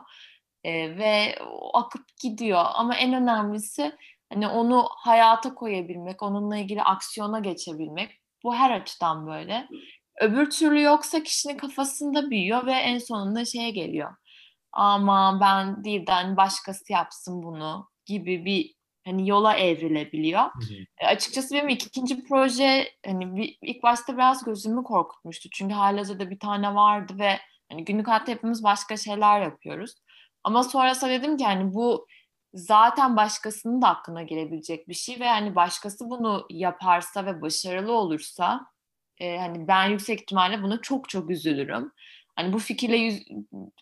e, 0.63 0.97
ve 0.97 1.39
akıp 1.73 2.05
gidiyor 2.21 2.65
ama 2.73 2.95
en 2.95 3.13
önemlisi 3.13 3.95
hani 4.33 4.47
onu 4.47 4.87
hayata 4.97 5.55
koyabilmek, 5.55 6.23
onunla 6.23 6.57
ilgili 6.57 6.83
aksiyona 6.83 7.39
geçebilmek. 7.39 8.11
Bu 8.43 8.55
her 8.55 8.71
açıdan 8.71 9.27
böyle. 9.27 9.67
Öbür 10.21 10.49
türlü 10.49 10.81
yoksa 10.81 11.23
kişinin 11.23 11.57
kafasında 11.57 12.29
büyüyor 12.29 12.65
ve 12.65 12.71
en 12.71 12.97
sonunda 12.97 13.45
şeye 13.45 13.69
geliyor. 13.71 14.15
Ama 14.71 15.39
ben 15.41 15.83
değil 15.83 16.07
de 16.07 16.37
başkası 16.37 16.93
yapsın 16.93 17.43
bunu 17.43 17.89
gibi 18.05 18.45
bir 18.45 18.78
hani 19.09 19.29
yola 19.29 19.55
evrilebiliyor. 19.55 20.41
Hı 20.41 20.59
hı. 20.59 20.73
E, 20.97 21.05
açıkçası 21.05 21.55
benim 21.55 21.69
ikinci 21.69 22.23
proje 22.23 22.91
hani 23.05 23.35
bir, 23.35 23.57
ilk 23.61 23.83
başta 23.83 24.13
biraz 24.13 24.45
gözümü 24.45 24.83
korkutmuştu. 24.83 25.49
Çünkü 25.49 25.73
halihazırda 25.73 26.29
bir 26.29 26.39
tane 26.39 26.75
vardı 26.75 27.13
ve 27.19 27.39
hani 27.71 27.85
günlük 27.85 28.07
hayatta 28.07 28.31
hepimiz 28.31 28.63
başka 28.63 28.97
şeyler 28.97 29.41
yapıyoruz. 29.41 29.95
Ama 30.43 30.63
sonrasında 30.63 31.11
dedim 31.11 31.37
ki 31.37 31.45
hani 31.45 31.73
bu 31.73 32.07
zaten 32.53 33.17
başkasının 33.17 33.81
da 33.81 33.87
aklına 33.87 34.23
gelebilecek 34.23 34.87
bir 34.87 34.93
şey 34.93 35.19
ve 35.19 35.27
hani 35.27 35.55
başkası 35.55 36.09
bunu 36.09 36.45
yaparsa 36.49 37.25
ve 37.25 37.41
başarılı 37.41 37.91
olursa 37.91 38.65
e, 39.19 39.37
hani 39.37 39.67
ben 39.67 39.89
yüksek 39.89 40.21
ihtimalle 40.21 40.63
buna 40.63 40.81
çok 40.81 41.09
çok 41.09 41.29
üzülürüm. 41.29 41.91
Hani 42.35 42.53
bu 42.53 42.59
fikirle 42.59 42.97
yüz, 42.97 43.23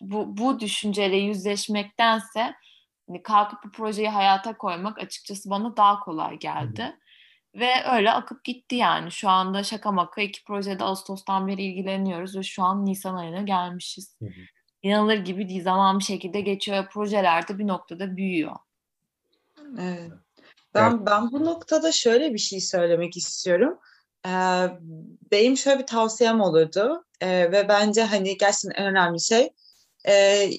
bu, 0.00 0.36
bu 0.36 0.60
düşünceyle 0.60 1.16
yüzleşmektense 1.16 2.54
kalkıp 3.22 3.64
bu 3.64 3.70
projeyi 3.70 4.08
hayata 4.08 4.56
koymak 4.56 4.98
açıkçası 4.98 5.50
bana 5.50 5.76
daha 5.76 6.00
kolay 6.00 6.38
geldi. 6.38 6.82
Hı 6.82 7.60
Ve 7.60 7.70
öyle 7.92 8.12
akıp 8.12 8.44
gitti 8.44 8.76
yani. 8.76 9.12
Şu 9.12 9.28
anda 9.28 9.62
şaka 9.62 9.92
maka 9.92 10.20
iki 10.22 10.44
projede 10.44 10.84
Ağustos'tan 10.84 11.46
beri 11.48 11.62
ilgileniyoruz 11.62 12.36
ve 12.36 12.42
şu 12.42 12.62
an 12.62 12.86
Nisan 12.86 13.14
ayına 13.14 13.42
gelmişiz. 13.42 14.16
Hı 14.18 14.26
hı. 14.26 14.40
İnanılır 14.82 15.18
gibi 15.18 15.48
değil. 15.48 15.62
Zaman 15.62 15.98
bir 15.98 16.04
şekilde 16.04 16.40
geçiyor. 16.40 16.88
Projeler 16.88 17.48
de 17.48 17.58
bir 17.58 17.66
noktada 17.66 18.16
büyüyor. 18.16 18.56
Evet. 19.78 20.12
Ben, 20.74 21.06
ben 21.06 21.32
bu 21.32 21.44
noktada 21.44 21.92
şöyle 21.92 22.34
bir 22.34 22.38
şey 22.38 22.60
söylemek 22.60 23.16
istiyorum. 23.16 23.78
Ee, 24.26 24.30
benim 25.32 25.56
şöyle 25.56 25.78
bir 25.78 25.86
tavsiyem 25.86 26.40
olurdu 26.40 27.04
ee, 27.20 27.52
ve 27.52 27.68
bence 27.68 28.02
hani 28.02 28.36
gerçekten 28.36 28.82
en 28.82 28.86
önemli 28.86 29.20
şey 29.20 29.52
e, 30.08 30.50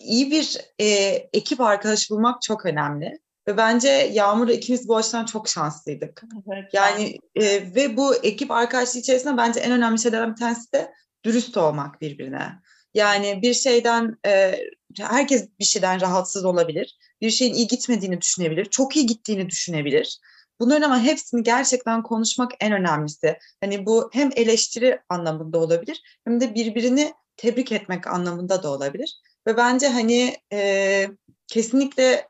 iyi 0.00 0.30
bir 0.30 0.56
e, 0.78 0.86
ekip 1.32 1.60
arkadaş 1.60 2.10
bulmak 2.10 2.42
çok 2.42 2.66
önemli. 2.66 3.18
Ve 3.48 3.56
bence 3.56 3.88
Yağmur'la 3.88 4.52
ikimiz 4.52 4.88
bu 4.88 4.96
açıdan 4.96 5.24
çok 5.24 5.48
şanslıydık. 5.48 6.22
Evet, 6.52 6.74
yani 6.74 7.18
e, 7.34 7.74
ve 7.74 7.96
bu 7.96 8.14
ekip 8.14 8.50
arkadaşlığı 8.50 9.00
içerisinde 9.00 9.36
bence 9.36 9.60
en 9.60 9.72
önemli 9.72 9.98
şeylerden 9.98 10.30
bir 10.30 10.40
tanesi 10.40 10.72
de 10.72 10.92
dürüst 11.24 11.56
olmak 11.56 12.00
birbirine. 12.00 12.52
Yani 12.94 13.42
bir 13.42 13.54
şeyden 13.54 14.16
e, 14.26 14.60
herkes 14.98 15.48
bir 15.60 15.64
şeyden 15.64 16.00
rahatsız 16.00 16.44
olabilir. 16.44 16.98
Bir 17.20 17.30
şeyin 17.30 17.54
iyi 17.54 17.66
gitmediğini 17.66 18.20
düşünebilir. 18.20 18.64
Çok 18.64 18.96
iyi 18.96 19.06
gittiğini 19.06 19.50
düşünebilir. 19.50 20.18
Bunların 20.60 20.82
ama 20.82 21.00
hepsini 21.00 21.42
gerçekten 21.42 22.02
konuşmak 22.02 22.52
en 22.60 22.72
önemlisi. 22.72 23.38
Hani 23.60 23.86
bu 23.86 24.10
hem 24.12 24.30
eleştiri 24.36 25.00
anlamında 25.08 25.58
olabilir 25.58 26.02
hem 26.24 26.40
de 26.40 26.54
birbirini 26.54 27.12
tebrik 27.36 27.72
etmek 27.72 28.06
anlamında 28.06 28.62
da 28.62 28.72
olabilir. 28.72 29.20
Ve 29.46 29.56
bence 29.56 29.88
hani 29.88 30.36
e, 30.52 31.08
kesinlikle 31.46 32.28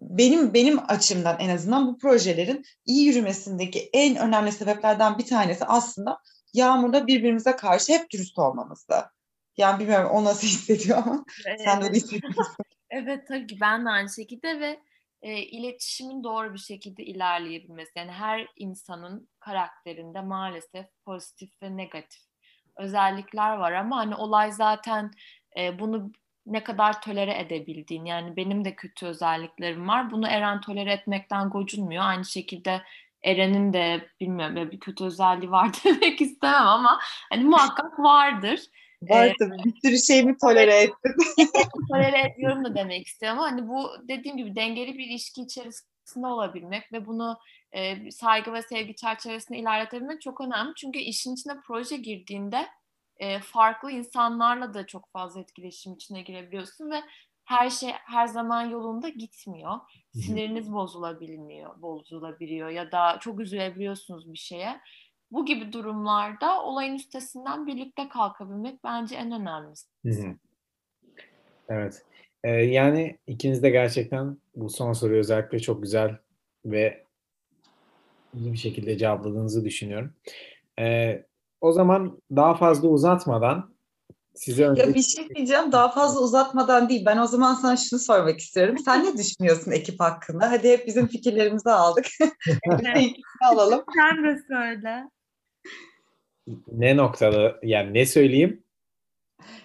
benim 0.00 0.54
benim 0.54 0.90
açımdan 0.90 1.36
en 1.40 1.48
azından 1.48 1.86
bu 1.86 1.98
projelerin 1.98 2.64
iyi 2.86 3.06
yürümesindeki 3.06 3.90
en 3.92 4.16
önemli 4.16 4.52
sebeplerden 4.52 5.18
bir 5.18 5.26
tanesi 5.26 5.64
aslında 5.64 6.18
Yağmur'da 6.54 7.06
birbirimize 7.06 7.56
karşı 7.56 7.92
hep 7.92 8.10
dürüst 8.10 8.38
olmamızda. 8.38 9.10
Yani 9.56 9.80
bilmiyorum 9.80 10.10
o 10.12 10.24
nasıl 10.24 10.46
hissediyor 10.46 10.98
ama 10.98 11.24
evet. 11.46 11.60
sen 11.64 11.82
de 11.82 11.90
hissediyorsun. 11.90 12.54
evet 12.90 13.28
tabii 13.28 13.46
ki 13.46 13.56
ben 13.60 13.84
de 13.84 13.88
aynı 13.88 14.10
şekilde 14.10 14.60
ve 14.60 14.80
e, 15.22 15.42
iletişimin 15.42 16.24
doğru 16.24 16.54
bir 16.54 16.58
şekilde 16.58 17.04
ilerleyebilmesi. 17.04 17.92
Yani 17.96 18.10
her 18.10 18.48
insanın 18.56 19.28
karakterinde 19.40 20.20
maalesef 20.20 20.86
pozitif 21.04 21.62
ve 21.62 21.76
negatif 21.76 22.22
özellikler 22.76 23.56
var 23.56 23.72
ama 23.72 23.96
hani 23.96 24.14
olay 24.14 24.52
zaten 24.52 25.10
e, 25.58 25.78
bunu 25.78 26.12
ne 26.46 26.64
kadar 26.64 27.02
tolere 27.02 27.38
edebildiğin 27.38 28.04
yani 28.04 28.36
benim 28.36 28.64
de 28.64 28.74
kötü 28.74 29.06
özelliklerim 29.06 29.88
var. 29.88 30.10
Bunu 30.10 30.28
Eren 30.28 30.60
tolere 30.60 30.92
etmekten 30.92 31.50
gocunmuyor. 31.50 32.04
Aynı 32.04 32.24
şekilde 32.24 32.82
Eren'in 33.22 33.72
de 33.72 34.08
bilmiyorum 34.20 34.70
bir 34.70 34.80
kötü 34.80 35.04
özelliği 35.04 35.50
var 35.50 35.70
demek 35.84 36.20
istemem 36.20 36.66
ama 36.66 37.00
hani 37.30 37.44
muhakkak 37.44 37.98
vardır. 37.98 38.60
Var 39.02 39.26
ee, 39.26 39.32
tabii 39.38 39.56
bir 39.64 39.74
sürü 39.84 39.98
şeyimi 39.98 40.38
tolere 40.38 40.76
ettim. 40.76 41.14
tolere 41.92 42.18
etmiyorum 42.18 42.64
da 42.64 42.74
demek 42.74 43.06
istiyorum 43.06 43.38
ama 43.38 43.50
hani 43.50 43.68
bu 43.68 43.90
dediğim 44.08 44.36
gibi 44.36 44.56
dengeli 44.56 44.98
bir 44.98 45.06
ilişki 45.06 45.42
içerisinde 45.42 46.26
olabilmek 46.26 46.92
ve 46.92 47.06
bunu 47.06 47.38
e, 47.72 48.10
saygı 48.10 48.52
ve 48.52 48.62
sevgi 48.62 48.96
çerçevesinde 48.96 49.58
ilerletebilmek 49.58 50.20
çok 50.20 50.40
önemli. 50.40 50.72
Çünkü 50.76 50.98
işin 50.98 51.34
içine 51.34 51.54
proje 51.66 51.96
girdiğinde 51.96 52.66
e, 53.18 53.38
farklı 53.38 53.90
insanlarla 53.90 54.74
da 54.74 54.86
çok 54.86 55.12
fazla 55.12 55.40
etkileşim 55.40 55.94
içine 55.94 56.22
girebiliyorsun 56.22 56.90
ve 56.90 57.00
her 57.44 57.70
şey 57.70 57.90
her 57.90 58.26
zaman 58.26 58.62
yolunda 58.62 59.08
gitmiyor. 59.08 59.72
Siniriniz 60.12 60.72
bozulabiliyor, 60.72 61.82
bozulabiliyor 61.82 62.68
ya 62.68 62.92
da 62.92 63.18
çok 63.20 63.40
üzülebiliyorsunuz 63.40 64.32
bir 64.32 64.38
şeye. 64.38 64.80
Bu 65.30 65.46
gibi 65.46 65.72
durumlarda 65.72 66.62
olayın 66.62 66.94
üstesinden 66.94 67.66
birlikte 67.66 68.08
kalkabilmek 68.08 68.84
bence 68.84 69.16
en 69.16 69.32
önemlisi. 69.32 69.86
Evet. 71.68 72.02
Ee, 72.44 72.50
yani 72.50 73.18
ikiniz 73.26 73.62
de 73.62 73.70
gerçekten 73.70 74.36
bu 74.56 74.70
son 74.70 74.92
soruyu 74.92 75.18
özellikle 75.18 75.58
çok 75.58 75.82
güzel 75.82 76.18
ve 76.64 77.04
iyi 78.34 78.52
bir 78.52 78.58
şekilde 78.58 78.98
cevapladığınızı 78.98 79.64
düşünüyorum. 79.64 80.14
Ee, 80.78 81.26
o 81.66 81.72
zaman 81.72 82.22
daha 82.36 82.54
fazla 82.54 82.88
uzatmadan 82.88 83.76
size 84.34 84.66
önce... 84.66 84.82
Ya 84.82 84.94
bir 84.94 85.02
şey 85.02 85.28
diyeceğim 85.28 85.72
daha 85.72 85.88
fazla 85.88 86.20
uzatmadan 86.20 86.88
değil. 86.88 87.06
Ben 87.06 87.18
o 87.18 87.26
zaman 87.26 87.54
sana 87.54 87.76
şunu 87.76 88.00
sormak 88.00 88.38
istiyorum. 88.40 88.78
Sen 88.84 89.04
ne 89.04 89.18
düşünüyorsun 89.18 89.70
ekip 89.70 90.00
hakkında? 90.00 90.50
Hadi 90.50 90.68
hep 90.68 90.86
bizim 90.86 91.06
fikirlerimizi 91.06 91.70
aldık. 91.70 92.06
alalım. 93.42 93.84
Sen 93.96 94.24
de 94.24 94.38
söyle. 94.48 95.10
Ne 96.72 96.96
noktada 96.96 97.56
yani 97.62 97.94
ne 97.94 98.06
söyleyeyim? 98.06 98.62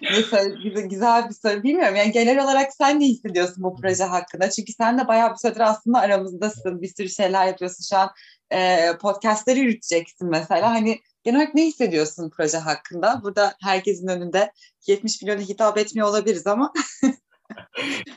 Mesela 0.00 0.44
güzel 0.80 1.28
bir 1.28 1.34
soru 1.34 1.62
bilmiyorum. 1.62 1.96
Yani 1.96 2.12
genel 2.12 2.44
olarak 2.44 2.72
sen 2.72 3.00
ne 3.00 3.04
hissediyorsun 3.04 3.62
bu 3.62 3.76
proje 3.76 4.04
hakkında? 4.04 4.50
Çünkü 4.50 4.72
sen 4.72 4.98
de 4.98 5.08
bayağı 5.08 5.30
bir 5.30 5.36
süredir 5.36 5.60
aslında 5.60 5.98
aramızdasın. 5.98 6.82
Bir 6.82 6.94
sürü 6.96 7.08
şeyler 7.08 7.46
yapıyorsun. 7.46 7.84
Şu 7.90 7.96
an 7.96 8.10
e, 8.52 8.90
podcastları 9.00 9.58
yürüteceksin 9.58 10.30
mesela. 10.30 10.70
Hani 10.70 10.98
genel 11.24 11.36
olarak 11.38 11.54
ne 11.54 11.66
hissediyorsun 11.66 12.30
proje 12.36 12.58
hakkında? 12.58 13.20
Burada 13.22 13.54
herkesin 13.62 14.08
önünde 14.08 14.52
70 14.86 15.22
milyona 15.22 15.40
hitap 15.40 15.78
etmiyor 15.78 16.08
olabiliriz 16.08 16.46
ama. 16.46 16.72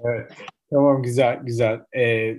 evet. 0.05 0.31
Tamam 0.69 1.03
güzel 1.03 1.39
güzel. 1.43 1.79
Ee, 1.97 2.35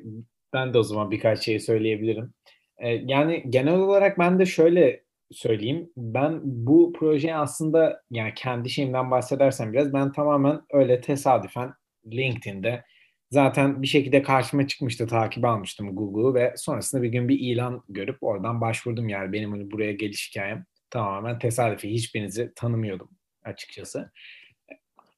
ben 0.52 0.74
de 0.74 0.78
o 0.78 0.82
zaman 0.82 1.10
birkaç 1.10 1.44
şey 1.44 1.60
söyleyebilirim. 1.60 2.34
Ee, 2.78 2.88
yani 2.88 3.44
genel 3.48 3.74
olarak 3.74 4.18
ben 4.18 4.38
de 4.38 4.46
şöyle 4.46 5.04
söyleyeyim. 5.32 5.90
Ben 5.96 6.40
bu 6.44 6.92
projeyi 6.92 7.34
aslında 7.34 8.02
yani 8.10 8.32
kendi 8.34 8.70
şeyimden 8.70 9.10
bahsedersem 9.10 9.72
biraz 9.72 9.92
ben 9.92 10.12
tamamen 10.12 10.60
öyle 10.72 11.00
tesadüfen 11.00 11.72
LinkedIn'de 12.06 12.84
zaten 13.30 13.82
bir 13.82 13.86
şekilde 13.86 14.22
karşıma 14.22 14.66
çıkmıştı 14.66 15.06
takip 15.06 15.44
almıştım 15.44 15.96
Google'u 15.96 16.34
ve 16.34 16.54
sonrasında 16.56 17.02
bir 17.02 17.08
gün 17.08 17.28
bir 17.28 17.38
ilan 17.38 17.82
görüp 17.88 18.18
oradan 18.20 18.60
başvurdum 18.60 19.08
yani 19.08 19.32
benim 19.32 19.50
hani 19.50 19.70
buraya 19.70 19.92
geliş 19.92 20.30
hikayem 20.30 20.64
tamamen 20.90 21.38
tesadüfi 21.38 21.90
hiçbirinizi 21.90 22.52
tanımıyordum 22.56 23.10
açıkçası. 23.44 24.10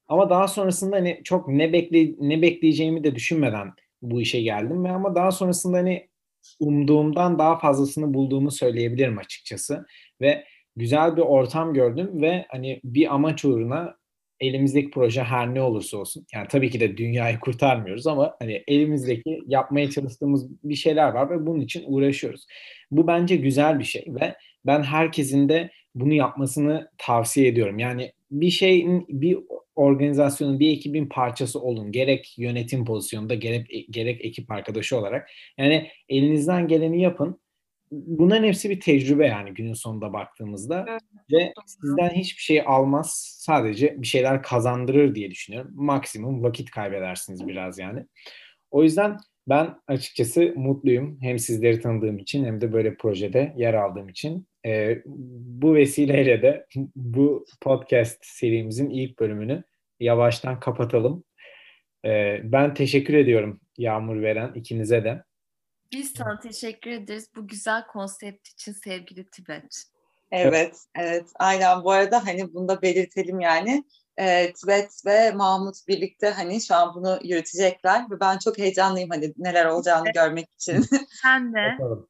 Ama 0.07 0.29
daha 0.29 0.47
sonrasında 0.47 0.95
hani 0.95 1.21
çok 1.23 1.47
ne 1.47 1.73
bekle 1.73 2.15
ne 2.19 2.41
bekleyeceğimi 2.41 3.03
de 3.03 3.15
düşünmeden 3.15 3.73
bu 4.01 4.21
işe 4.21 4.41
geldim 4.41 4.83
ve 4.83 4.91
ama 4.91 5.15
daha 5.15 5.31
sonrasında 5.31 5.77
hani 5.77 6.09
umduğumdan 6.59 7.39
daha 7.39 7.59
fazlasını 7.59 8.13
bulduğumu 8.13 8.51
söyleyebilirim 8.51 9.17
açıkçası. 9.17 9.85
Ve 10.21 10.45
güzel 10.75 11.17
bir 11.17 11.21
ortam 11.21 11.73
gördüm 11.73 12.21
ve 12.21 12.45
hani 12.49 12.81
bir 12.83 13.13
amaç 13.13 13.45
uğruna 13.45 13.98
elimizdeki 14.39 14.91
proje 14.91 15.23
her 15.23 15.53
ne 15.53 15.61
olursa 15.61 15.97
olsun. 15.97 16.25
Yani 16.33 16.47
tabii 16.47 16.69
ki 16.69 16.79
de 16.79 16.97
dünyayı 16.97 17.39
kurtarmıyoruz 17.39 18.07
ama 18.07 18.35
hani 18.39 18.63
elimizdeki 18.67 19.39
yapmaya 19.47 19.89
çalıştığımız 19.89 20.63
bir 20.63 20.75
şeyler 20.75 21.09
var 21.09 21.29
ve 21.29 21.45
bunun 21.45 21.61
için 21.61 21.83
uğraşıyoruz. 21.87 22.45
Bu 22.91 23.07
bence 23.07 23.35
güzel 23.35 23.79
bir 23.79 23.83
şey 23.83 24.05
ve 24.07 24.35
ben 24.65 24.83
herkesin 24.83 25.49
de 25.49 25.69
bunu 25.95 26.13
yapmasını 26.13 26.89
tavsiye 26.97 27.47
ediyorum. 27.47 27.79
Yani 27.79 28.11
bir 28.31 28.49
şeyin 28.49 29.05
bir 29.09 29.37
organizasyonun, 29.75 30.59
bir 30.59 30.71
ekibin 30.71 31.05
parçası 31.05 31.61
olun. 31.61 31.91
Gerek 31.91 32.35
yönetim 32.37 32.85
pozisyonunda, 32.85 33.35
gerek, 33.35 33.85
gerek 33.89 34.25
ekip 34.25 34.51
arkadaşı 34.51 34.97
olarak. 34.97 35.29
Yani 35.57 35.89
elinizden 36.09 36.67
geleni 36.67 37.01
yapın. 37.01 37.39
Bunların 37.91 38.43
hepsi 38.43 38.69
bir 38.69 38.79
tecrübe 38.79 39.27
yani 39.27 39.53
günün 39.53 39.73
sonunda 39.73 40.13
baktığımızda. 40.13 40.85
Evet, 40.89 41.01
Ve 41.31 41.53
sizden 41.65 42.09
hiçbir 42.09 42.41
şey 42.41 42.61
almaz. 42.65 43.35
Sadece 43.39 44.01
bir 44.01 44.07
şeyler 44.07 44.43
kazandırır 44.43 45.15
diye 45.15 45.31
düşünüyorum. 45.31 45.71
Maksimum 45.75 46.43
vakit 46.43 46.71
kaybedersiniz 46.71 47.47
biraz 47.47 47.79
yani. 47.79 48.05
O 48.71 48.83
yüzden 48.83 49.17
ben 49.49 49.75
açıkçası 49.87 50.53
mutluyum. 50.55 51.17
Hem 51.21 51.39
sizleri 51.39 51.79
tanıdığım 51.81 52.17
için 52.17 52.45
hem 52.45 52.61
de 52.61 52.73
böyle 52.73 52.95
projede 52.95 53.53
yer 53.57 53.73
aldığım 53.73 54.09
için. 54.09 54.47
E, 54.65 55.01
bu 55.35 55.75
vesileyle 55.75 56.41
de 56.41 56.65
bu 56.95 57.45
podcast 57.61 58.25
serimizin 58.25 58.89
ilk 58.89 59.19
bölümünü 59.19 59.63
yavaştan 59.99 60.59
kapatalım. 60.59 61.23
E, 62.05 62.39
ben 62.43 62.73
teşekkür 62.73 63.13
ediyorum 63.13 63.61
Yağmur 63.77 64.21
Veren 64.21 64.53
ikinize 64.53 65.03
de. 65.03 65.23
Biz 65.91 66.13
sana 66.17 66.39
teşekkür 66.39 66.91
ederiz 66.91 67.29
bu 67.35 67.47
güzel 67.47 67.87
konsept 67.87 68.47
için 68.47 68.71
sevgili 68.71 69.29
Tibet. 69.29 69.83
Evet, 70.31 70.77
evet. 70.95 71.25
Aynen 71.39 71.83
bu 71.83 71.91
arada 71.91 72.25
hani 72.25 72.53
bunu 72.53 72.67
da 72.67 72.81
belirtelim 72.81 73.39
yani. 73.39 73.83
E, 74.17 74.53
Tibet 74.53 75.05
ve 75.05 75.31
Mahmut 75.31 75.75
birlikte 75.87 76.29
hani 76.29 76.61
şu 76.61 76.75
an 76.75 76.95
bunu 76.95 77.19
yürütecekler 77.23 78.11
ve 78.11 78.19
ben 78.19 78.37
çok 78.37 78.57
heyecanlıyım 78.57 79.09
hani 79.09 79.33
neler 79.37 79.65
olacağını 79.65 80.03
evet. 80.05 80.15
görmek 80.15 80.49
için. 80.53 80.85
Sen 81.21 81.53
de. 81.53 81.73
Bakalım. 81.73 82.07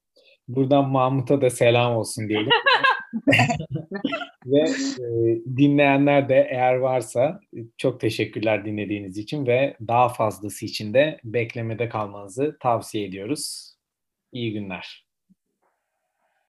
Buradan 0.47 0.89
Mahmut'a 0.89 1.41
da 1.41 1.49
selam 1.49 1.95
olsun 1.95 2.29
diyelim. 2.29 2.49
ve 4.45 4.59
e, 4.99 5.41
dinleyenler 5.57 6.29
de 6.29 6.47
eğer 6.51 6.75
varsa 6.75 7.39
çok 7.77 7.99
teşekkürler 7.99 8.65
dinlediğiniz 8.65 9.17
için 9.17 9.47
ve 9.47 9.77
daha 9.87 10.09
fazlası 10.09 10.65
için 10.65 10.93
de 10.93 11.19
beklemede 11.23 11.89
kalmanızı 11.89 12.57
tavsiye 12.59 13.05
ediyoruz. 13.05 13.73
İyi 14.31 14.53
günler. 14.53 15.08